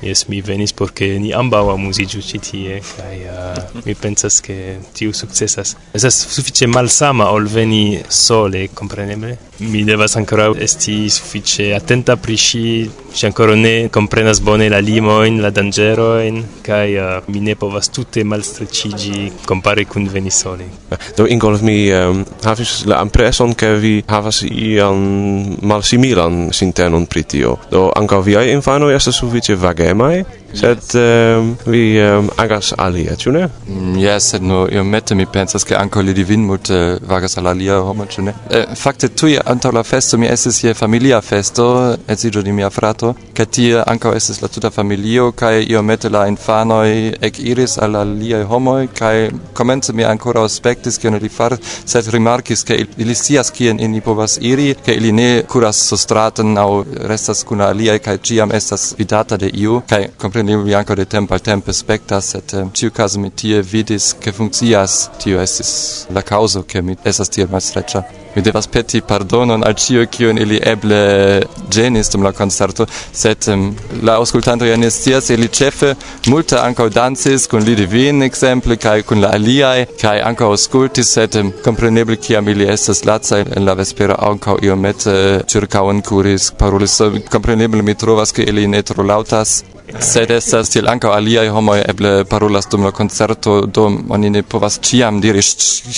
jes 0.06 0.28
mi 0.30 0.40
venis 0.40 0.72
por 0.72 0.94
ke 0.96 1.10
ni 1.20 1.34
ambaŭ 1.36 1.66
amuziĝu 1.74 2.24
ĉi 2.30 2.40
tie 2.48 2.80
kaj 2.94 3.16
mi 3.84 3.94
pensas 3.94 4.40
che 4.40 4.78
tiu 4.92 5.12
successas. 5.12 5.76
Esas 5.92 6.14
suffice 6.28 6.66
malsama 6.66 7.30
ol 7.30 7.46
veni 7.46 8.00
sole, 8.08 8.70
compreneble? 8.72 9.38
Mi 9.58 9.84
devas 9.84 10.16
ancora 10.16 10.50
esti 10.58 11.08
suffice 11.08 11.72
attenta 11.72 12.16
pri 12.16 12.36
sci, 12.36 12.90
ci 13.12 13.24
ancora 13.24 13.54
ne 13.54 13.88
comprenas 13.88 14.40
bone 14.40 14.68
la 14.68 14.78
limoin, 14.78 15.40
la 15.40 15.48
dangeroin, 15.48 16.44
kai 16.60 16.96
uh, 16.96 17.22
mi 17.26 17.40
ne 17.40 17.56
povas 17.56 17.88
tutte 17.88 18.22
malstrecigi 18.22 19.32
compare 19.46 19.86
kun 19.86 20.06
veni 20.08 20.30
sole. 20.30 20.68
Do 21.16 21.24
ingolf 21.26 21.60
mi 21.60 21.88
um, 21.88 22.24
havis 22.42 22.84
la 22.84 23.00
impression 23.00 23.54
che 23.54 23.78
vi 23.78 24.04
havas 24.06 24.42
ian 24.42 25.56
malsimilan 25.62 26.52
sintenon 26.52 27.06
pri 27.06 27.24
tio. 27.24 27.58
Do 27.70 27.88
anca 27.94 28.20
viai 28.20 28.52
infanoi 28.52 28.92
estas 28.94 29.16
suffice 29.16 29.56
vagemai, 29.56 30.24
Sed 30.54 30.78
um, 30.94 31.56
vi 31.66 32.00
um, 32.00 32.30
agas 32.36 32.72
alia, 32.78 33.16
ĉu 33.16 33.32
ne? 33.32 33.48
Mm, 33.68 33.96
yes, 33.98 34.30
sed 34.30 34.42
no 34.42 34.66
iomete 34.72 35.14
mi 35.14 35.26
pensas 35.26 35.64
ke 35.64 35.76
ankaŭ 35.76 36.02
li 36.06 36.14
divin 36.14 36.44
multe 36.46 36.98
vagas 37.08 37.36
al 37.38 37.50
alia 37.50 37.78
homo, 37.84 38.06
ĉu 38.06 38.22
ne? 38.22 38.34
Eh, 38.50 38.64
fakte 38.76 39.08
tuj 39.08 39.36
antaŭ 39.44 39.72
la 39.74 39.82
festo 39.82 40.18
mi 40.18 40.28
estis 40.30 40.62
je 40.64 40.74
familia 40.74 41.20
festo, 41.20 41.66
edziĝo 42.08 42.42
de 42.46 42.52
mia 42.52 42.70
frato, 42.70 43.14
kaj 43.36 43.46
tie 43.58 43.82
ankaŭ 43.82 44.14
estis 44.16 44.40
la 44.42 44.48
tuta 44.48 44.70
familio 44.70 45.30
kaj 45.32 45.64
iomete 45.64 46.08
la 46.08 46.26
infanoj 46.30 47.12
ekiris 47.28 47.76
al 47.82 47.96
aliaj 48.00 48.44
homoj 48.52 48.88
kaj 48.98 49.30
komence 49.54 49.92
mi 49.92 50.04
ankoraŭ 50.04 50.46
aspektis 50.48 50.98
kion 51.02 51.18
ili 51.18 51.28
faras, 51.28 51.60
sed 51.84 52.08
rimarkis 52.14 52.64
ke 52.64 52.78
ili 52.96 53.14
scias 53.14 53.50
kien 53.50 53.80
ili 53.80 54.00
povas 54.00 54.38
iri, 54.40 54.74
ke 54.84 54.94
ili 54.94 55.12
ne 55.12 55.42
kuras 55.48 55.82
sustraten 55.90 56.56
aŭ 56.58 56.70
restas 57.12 57.44
kun 57.44 57.60
aliaj 57.60 57.98
kaj 58.08 58.16
ĉiam 58.18 58.52
estas 58.52 58.94
vidata 58.98 59.36
de 59.36 59.50
iu 59.52 59.82
kaj 59.88 60.06
Kompreneble 60.36 60.68
mi 60.68 60.74
ankaŭ 60.76 60.94
de 60.98 61.04
tempo 61.08 61.32
al 61.32 61.40
tempe 61.40 61.72
spektas, 61.72 62.26
sed 62.34 62.52
eh, 62.52 62.66
ĉiukaze 62.76 63.16
mi 63.16 63.30
tie 63.32 63.62
vidis 63.64 64.10
ke 64.20 64.34
funkcias, 64.36 64.96
tio 65.22 65.40
estis 65.40 65.70
la 66.12 66.20
kaŭzo, 66.20 66.60
ke 66.68 66.82
mi 66.84 66.98
estas 67.08 67.32
tiel 67.32 67.48
malstreĉa 67.48 68.02
mi 68.36 68.42
devas 68.42 68.66
peti 68.68 69.00
pardonon 69.00 69.64
al 69.64 69.74
ĉio 69.74 70.04
kion 70.12 70.38
ili 70.38 70.58
eble 70.72 70.98
ĝenis 71.72 72.10
dum 72.12 72.26
la 72.26 72.32
koncerto, 72.36 72.86
sed 73.12 73.48
um, 73.52 73.70
la 74.04 74.18
aŭskultantoj 74.20 74.68
ja 74.68 74.76
ne 74.76 74.90
scias, 74.92 75.30
ili 75.32 75.48
ĉefe 75.48 75.94
multe 76.28 76.58
ankaŭ 76.60 76.88
dancis 76.92 77.46
kun 77.50 77.64
li 77.64 77.76
divin 77.78 78.26
ekzemple 78.26 78.76
kaj 78.76 78.98
kun 79.08 79.24
la 79.24 79.32
aliaj 79.38 79.86
kaj 80.02 80.18
ankaŭ 80.30 80.50
aŭskultis, 80.52 81.14
sed 81.16 81.38
um, 81.40 81.52
kompreneble 81.64 82.18
kiam 82.20 82.48
ili 82.52 82.68
estas 82.76 83.04
lacaj 83.08 83.40
en 83.56 83.64
la 83.64 83.76
vespero 83.80 84.18
ankaŭ 84.30 84.58
iomete 84.68 85.16
ĉirkaŭen 85.52 86.04
kuris 86.04 86.50
parolis. 86.60 87.00
Kompreneble 87.32 87.82
mi 87.82 87.94
trovas 87.94 88.36
ke 88.36 88.44
ili 88.44 88.66
ne 88.68 88.82
tro 88.84 89.04
laŭtas, 89.04 89.62
sed 90.02 90.30
estas 90.34 90.70
tiel 90.72 90.88
ankaŭ 90.90 91.12
aliaj 91.14 91.46
homoj 91.54 91.78
eble 91.88 92.12
parolas 92.28 92.66
dum 92.70 92.84
la 92.84 92.90
koncerto 92.90 93.60
do 93.66 93.86
oni 94.16 94.30
ne 94.30 94.42
povas 94.42 94.78
ĉiam 94.88 95.20
diri 95.22 95.42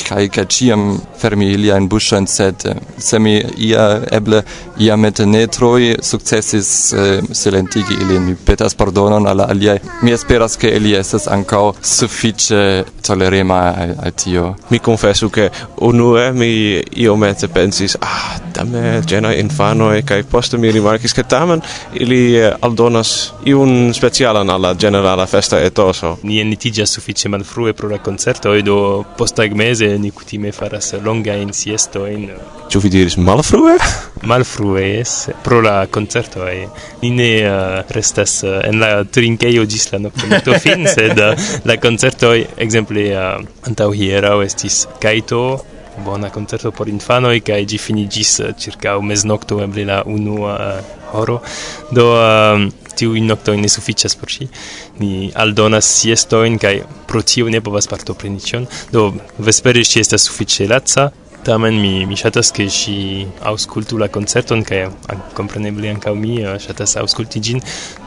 kaj 0.09 0.29
kaj 0.35 0.45
ĉiam 0.57 0.85
fermi 1.21 1.49
iliajn 1.55 1.89
buŝojn 1.89 2.28
sed 2.29 2.65
eh, 2.65 2.77
se 2.97 3.19
mi 3.19 3.41
ia 3.57 4.01
eble 4.11 4.43
ia 4.77 4.97
mete 4.97 5.25
ne 5.27 5.47
troi 5.47 5.97
successis 6.01 6.93
eh, 6.93 7.23
silentigi 7.31 7.97
ilin. 8.03 8.23
Mi 8.23 8.35
petas 8.35 8.75
pardonon 8.75 9.27
alla 9.27 9.49
aliai 9.49 9.81
mi 10.03 10.13
esperas 10.13 10.57
che 10.57 10.69
ili 10.69 10.95
estas 10.95 11.27
ancao 11.27 11.75
suffice 11.81 12.85
tolerema 13.01 13.75
al, 13.75 13.97
al 13.99 14.15
tio. 14.15 14.57
Mi 14.69 14.81
confesso 14.81 15.29
che 15.31 15.51
unue 15.81 16.33
mi 16.33 16.83
io 16.95 17.17
mette 17.17 17.49
pensis 17.49 17.97
ah 17.99 18.39
dame 18.53 19.03
genoi 19.05 19.39
infanoi 19.41 20.03
kai 20.05 20.23
poste 20.25 20.59
mi 20.59 20.71
rimarkis 20.71 21.13
che 21.13 21.25
tamen 21.27 21.63
ili 21.93 22.37
eh, 22.37 22.57
aldonas 22.61 23.33
iun 23.45 23.93
specialan 23.93 24.49
alla 24.51 24.75
generala 24.75 25.27
festa 25.27 25.61
etoso. 25.61 26.19
Ni 26.23 26.41
enlitigas 26.41 26.91
suffice 26.91 27.29
malfrue 27.29 27.73
pro 27.73 27.89
la 27.89 27.99
concerto 27.99 28.55
do 28.63 29.05
postagmese 29.17 29.97
ni 29.99 30.11
cutime 30.11 30.53
faras 30.53 30.93
longa 31.01 31.35
in 31.35 31.53
siesto 31.53 32.07
in 32.19 32.31
Ĉu 32.69 32.83
vi 32.85 32.91
diris 32.93 33.17
malfrue? 33.17 33.79
malfrue, 34.29 34.83
jes, 34.83 35.31
pro 35.45 35.61
la 35.65 35.87
concerto 35.87 36.47
e 36.49 36.63
eh. 36.63 36.69
ni 37.03 37.11
ne 37.11 37.31
uh, 37.49 37.81
restas 37.95 38.43
uh, 38.43 38.59
en 38.67 38.81
la 38.83 39.05
trinkejo 39.05 39.65
ĝis 39.65 39.93
la 39.93 40.03
noktometo 40.03 40.59
fin, 40.65 40.85
sed 40.91 41.17
uh, 41.17 41.49
la 41.65 41.79
concerto 41.81 42.35
ekzemple 42.35 43.07
uh, 43.15 43.39
antaŭ 43.71 43.89
hieraŭ 43.95 44.41
estis 44.45 44.83
Kaito, 45.01 45.43
bona 46.05 46.31
concerto 46.35 46.73
por 46.75 46.91
infanoi 46.91 47.41
kaj 47.47 47.63
ĝi 47.73 47.81
finiĝis 47.83 48.35
uh, 48.43 48.53
ĉirkaŭ 48.59 48.99
meznokto 49.07 49.63
eble 49.65 49.87
la 49.89 50.03
unua 50.07 50.59
uh, 50.59 50.93
horo. 51.15 51.41
Do 51.95 52.11
uh, 52.19 52.67
tiu 52.99 53.15
nokto 53.23 53.55
ne 53.57 53.71
sufiĉas 53.71 54.17
por 54.19 54.33
ŝi. 54.35 54.49
Ni 54.99 55.31
aldonas 55.35 55.89
siestoin 56.01 56.59
kaj 56.59 56.75
pro 57.09 57.23
tio 57.23 57.49
ne 57.51 57.63
povas 57.65 57.89
partopreni 57.91 58.43
ĉion. 58.43 58.67
Do 58.93 59.13
vespere 59.39 59.85
ŝi 59.87 60.03
estas 60.05 60.27
sufiĉe 60.29 60.69
laca. 60.71 61.09
Tamen 61.45 61.81
mi 61.81 62.07
mi 62.07 62.17
ŝatas 62.19 62.51
ke 62.57 62.67
ŝi 62.73 62.95
aŭskultu 63.51 63.99
la 64.01 64.09
koncerton 64.13 64.65
kaj 64.67 64.81
kompreneble 65.39 65.91
ankaŭ 65.95 66.15
mi 66.19 66.41
eh, 66.43 66.57
ŝatas 66.61 66.97
aŭskulti 67.03 67.43
ĝin. 67.49 67.61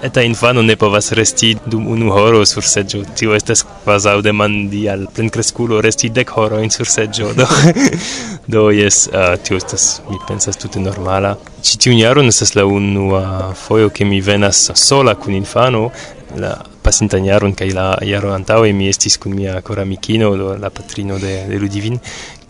Eta 0.07 0.23
infano 0.27 0.61
ne 0.65 0.75
povas 0.75 1.11
resti 1.17 1.53
dum 1.65 1.87
unu 1.93 2.11
horo 2.11 2.43
sur 2.45 2.65
seĝo. 2.67 3.03
Tio 3.17 3.35
estas 3.37 3.63
kvazaŭ 3.67 4.17
demandi 4.25 4.83
al 4.91 5.07
plenkreskulo 5.15 5.81
resti 5.81 6.11
dek 6.13 6.33
horojn 6.37 6.73
sur 6.75 6.89
seĝo. 6.91 7.31
Do, 7.37 7.47
do 8.53 8.65
jes, 8.75 9.05
uh, 9.13 9.35
tio 9.43 9.57
estas, 9.61 9.87
mi 10.09 10.19
pensas, 10.27 10.59
tute 10.61 10.83
normala. 10.83 11.35
Ĉi 11.61 11.79
tiun 11.85 12.01
jaron 12.01 12.29
estas 12.31 12.55
la 12.59 12.67
unua 12.67 13.53
fojo 13.55 13.89
ke 13.95 14.05
mi 14.05 14.21
venas 14.21 14.69
sola 14.75 15.15
kun 15.15 15.39
infano. 15.39 15.89
La 16.41 16.55
pasintan 16.83 17.25
jaron 17.25 17.53
kaj 17.57 17.69
la 17.77 17.87
jaro 18.07 18.33
antaŭe 18.35 18.73
mi 18.73 18.89
estis 18.89 19.17
kun 19.21 19.35
mia 19.37 19.61
koramikino 19.61 20.31
la 20.61 20.69
patrino 20.69 21.19
de, 21.21 21.33
de 21.49 21.59
Ludivin 21.61 21.99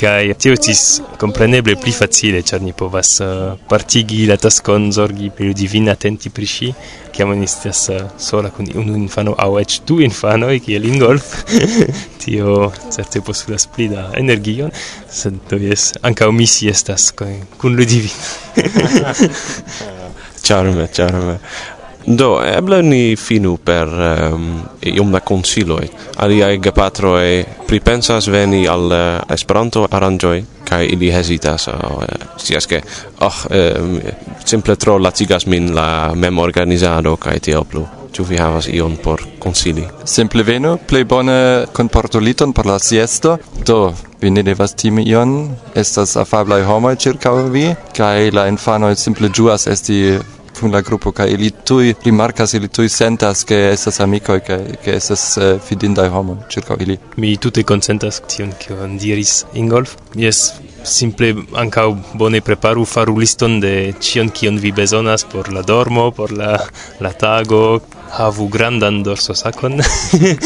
kaj 0.02 0.34
tio 0.42 0.56
estis 0.58 0.82
kompreneble 1.22 1.76
pli 1.82 1.94
facile 1.94 2.42
ĉar 2.50 2.64
ni 2.66 2.74
povas 2.74 3.12
uh, 3.22 3.30
partigi 3.70 4.26
la 4.30 4.38
taskon 4.42 4.90
zorgi 4.96 5.30
pri 5.36 5.52
Ludivin 5.52 5.92
atenti 5.94 6.32
pri 6.34 6.48
ŝi 6.54 6.72
kiam 7.16 7.34
ni 7.38 7.46
estas 7.50 7.84
uh, 7.94 8.00
sola 8.18 8.50
kun 8.56 8.72
unu 8.84 8.96
infano 8.98 9.36
aŭ 9.46 9.52
eĉ 9.62 9.82
du 9.88 10.00
infanoj 10.08 10.56
kiel 10.66 10.88
Ingolf 10.90 11.28
tio 12.24 12.72
certe 12.90 13.22
postulas 13.28 13.68
pli 13.76 13.90
da 13.94 14.08
energion 14.24 14.72
sed 15.22 15.38
do 15.52 15.60
jes 15.62 15.92
ankaŭ 16.02 16.32
mi 16.32 16.48
si 16.48 16.72
estas 16.72 17.12
eh, 17.28 17.38
kun 17.62 17.78
Ludivin 17.78 18.16
Charme, 20.42 20.88
charme. 20.88 21.38
Do, 22.06 22.40
eble 22.42 22.82
ni 22.82 23.16
finu 23.16 23.58
per 23.64 23.90
um, 24.34 24.48
iom 24.82 25.12
da 25.14 25.22
consiloi. 25.22 25.86
Aliai 26.24 26.58
gepatroi 26.58 27.44
pripensas 27.68 28.28
veni 28.28 28.66
al 28.68 28.88
uh, 28.90 29.34
Esperanto 29.34 29.86
aranjoi, 29.86 30.42
kai 30.66 30.88
ili 30.94 31.12
hesitas, 31.14 31.68
oh, 31.68 32.02
eh, 32.02 32.66
che, 32.68 32.82
oh, 33.20 33.34
eh, 33.50 34.16
simple 34.44 34.76
tro 34.76 34.98
latigas 34.98 35.46
min 35.46 35.74
la 35.76 36.14
memorganizado, 36.16 37.18
kai 37.18 37.40
tiel 37.40 37.66
plu. 37.66 37.86
Ĉu 38.12 38.26
vi 38.28 38.36
havas 38.36 38.68
ion 38.68 38.98
por 39.00 39.22
consili. 39.40 39.86
Simple 40.04 40.44
venu, 40.44 40.78
plei 40.88 41.06
bone 41.06 41.68
comporto 41.72 42.20
liton 42.20 42.52
por 42.52 42.66
la 42.68 42.80
siesto, 42.80 43.38
do 43.66 43.94
vi 44.20 44.30
ne 44.30 44.44
devas 44.44 44.76
timi 44.76 45.06
ion, 45.08 45.56
estas 45.76 46.18
afablai 46.20 46.64
homoi 46.68 46.98
ĉirkaŭ 47.00 47.36
vi, 47.54 47.70
kai 47.96 48.32
la 48.36 48.50
infanoi 48.52 48.98
simple 49.00 49.30
giuas 49.32 49.68
esti 49.72 50.20
kun 50.62 50.72
la 50.72 50.82
grupo 50.82 51.12
kaj 51.12 51.30
ili 51.34 51.50
tuj 51.66 51.94
rimarkas 52.06 52.54
ili 52.54 52.68
tuj 52.68 52.90
sentas 52.90 53.44
ke 53.50 53.58
estas 53.74 54.00
amikoj 54.00 54.40
kaj 54.46 54.60
ke 54.86 54.94
estas 54.94 55.24
uh, 55.38 55.56
fidindaj 55.68 56.10
homoj 56.14 56.38
ĉirkaŭ 56.54 56.78
ili. 56.86 56.98
Mi 57.18 57.32
tute 57.38 57.64
konsentas 57.64 58.22
tion 58.30 58.52
kion 58.62 58.98
diris 59.02 59.46
Ingolf. 59.58 59.96
Jes 60.16 60.42
simple 60.86 61.34
ankaŭ 61.64 61.88
bone 62.22 62.42
preparu 62.46 62.86
faru 62.86 63.18
liston 63.18 63.60
de 63.64 63.74
ĉion 64.00 64.30
kion 64.30 64.62
vi 64.62 64.72
bezonas 64.72 65.26
por 65.34 65.50
la 65.54 65.66
dormo 65.66 66.12
por 66.12 66.32
la 66.44 66.60
la 67.00 67.14
tago. 67.26 67.80
Havu 68.12 68.48
grandan 68.52 69.04
dorsosakon. 69.04 69.80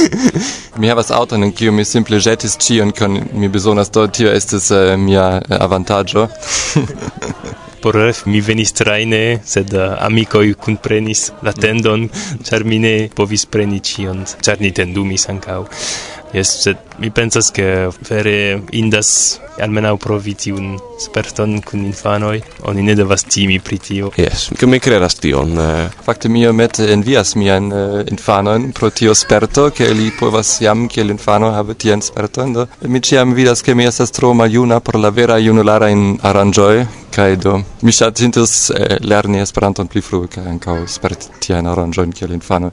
Mi 0.80 0.88
havas 0.91 1.12
auton 1.12 1.43
en 1.43 1.51
kiu 1.51 1.71
mi 1.73 1.86
simple 1.86 2.19
ĵetis 2.21 2.60
ĉion 2.62 2.91
kion 2.93 3.19
mi 3.34 3.49
bezonas 3.49 3.91
do 3.91 4.08
tio 4.08 4.32
estas 4.32 4.71
uh, 4.71 4.78
eh, 4.93 4.97
mia 4.97 5.28
eh, 5.41 5.58
avantaĝo. 5.60 6.28
por 7.86 7.93
ref 7.93 8.24
mi 8.26 8.39
venis 8.41 8.71
traine, 8.74 9.38
sed 9.45 9.69
uh, 9.78 9.91
amicoi 10.08 10.56
cunprenis 10.58 11.28
la 11.45 11.52
tendon, 11.54 12.08
char 12.41 12.65
mi 12.65 12.80
ne 12.82 12.93
povis 13.13 13.45
preni 13.45 13.78
cion, 13.86 14.24
char 14.41 14.58
ni 14.58 14.71
tendumis 14.74 15.28
ancau. 15.30 15.67
Yes, 16.36 16.50
sed 16.60 16.78
mi 16.98 17.12
pensas 17.12 17.50
che 17.50 17.88
vere 18.10 18.62
indas 18.71 19.39
almenau 19.58 19.95
proviti 19.95 20.50
un 20.52 20.78
sperton 21.00 21.62
kun 21.63 21.86
infanoi, 21.86 22.43
Oni 22.67 22.82
ne 22.82 22.93
devas 22.93 23.24
timi 23.24 23.60
pri 23.60 23.80
tio. 23.80 24.12
Yes, 24.15 24.50
che 24.58 24.65
mi 24.65 24.80
kredas 24.80 25.15
tion. 25.15 25.58
Eh. 25.58 25.89
Fakte 26.04 26.28
mi 26.28 26.45
met 26.52 26.80
envias 26.80 27.36
mian 27.36 27.71
uh, 27.71 28.04
infanon 28.10 28.71
pro 28.71 28.91
tio 28.91 29.13
sperto, 29.13 29.69
che 29.69 29.93
li 29.93 30.12
povas 30.12 30.60
jam 30.60 30.88
che 30.88 31.02
infano 31.02 31.54
havi 31.54 31.76
tien 31.78 32.02
sperton. 32.02 32.52
Do. 32.52 32.67
Mi 32.80 33.02
ciam 33.02 33.34
vidas 33.34 33.62
che 33.62 33.74
mi 33.74 33.86
estas 33.86 34.10
tro 34.10 34.34
maljuna 34.34 34.82
por 34.82 34.95
la 34.95 35.12
vera 35.12 35.38
junulara 35.38 35.88
in 35.88 36.17
aranjoi, 36.19 36.86
kai 37.15 37.38
do 37.38 37.62
mi 37.86 37.93
ŝatintus 37.95 38.71
eh, 38.76 38.98
lerni 39.08 39.39
Esperanton 39.39 39.88
pli 39.88 40.02
frue 40.04 40.28
kaj 40.32 40.43
ankaŭ 40.56 40.76
sperti 40.89 41.32
tian 41.45 41.67
aranĝojn 41.71 42.12
kiel 42.17 42.34
infano. 42.36 42.71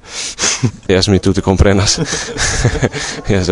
yes, 0.88 1.08
mi 1.12 1.20
tute 1.22 1.44
komprenas. 1.44 1.98
yes, 3.32 3.51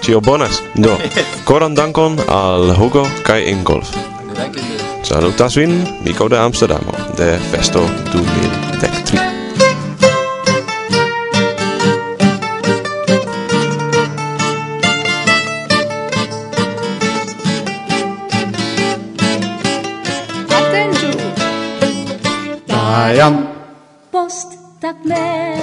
Cio 0.00 0.20
bonas. 0.20 0.62
Do, 0.74 0.96
koran 1.48 1.74
dankon 1.74 2.18
al 2.28 2.74
Hugo 2.76 3.06
kai 3.22 3.50
Ingolf. 3.50 3.90
Salutas 5.02 5.56
vin, 5.56 5.84
Miko 6.04 6.28
de 6.28 6.38
Amsterdamo, 6.38 6.92
de 7.16 7.38
Festo 7.50 7.80
2013. 8.12 9.30
Jam. 23.20 23.36
Post 24.10 24.56
tak 24.80 25.04
me 25.04 25.59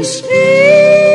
inspirai 0.00 1.10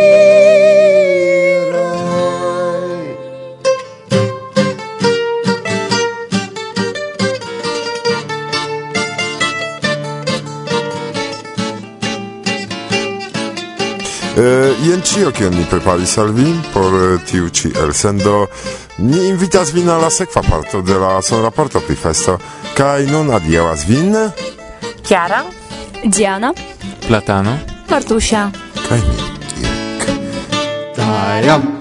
E, 14.37 14.73
jen 14.83 15.01
cio, 15.01 15.31
kion 15.31 15.53
mi 15.55 15.63
preparis 15.69 16.17
al 16.19 16.33
vi 16.35 16.49
por 16.73 16.91
tiu 17.25 17.47
ci 17.49 17.69
elsendo, 17.71 18.49
ni 18.97 19.29
invitas 19.29 19.71
vin 19.71 19.87
alla 19.89 20.09
sekva 20.09 20.41
parto 20.43 20.81
de 20.81 20.97
la 20.99 21.21
sonraporto 21.21 21.79
pri 21.79 21.95
festo, 21.95 22.35
kaj 22.75 23.07
nun 23.07 23.31
adiaŭas 23.31 23.87
vin? 23.87 24.11
Chiara, 25.07 25.45
Diana, 26.03 26.51
Platano, 27.07 27.57
Martusia. 27.89 28.64
комедия. 28.87 29.05
Тарям. 30.95 31.74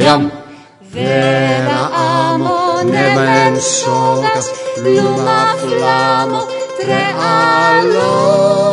jam 0.00 0.30
vera 0.92 1.80
amo 1.92 2.82
ne 2.92 3.04
mensogas 3.16 4.48
luma 4.82 5.40
flamo 5.60 6.40
tre 6.78 7.02
allo 7.18 8.71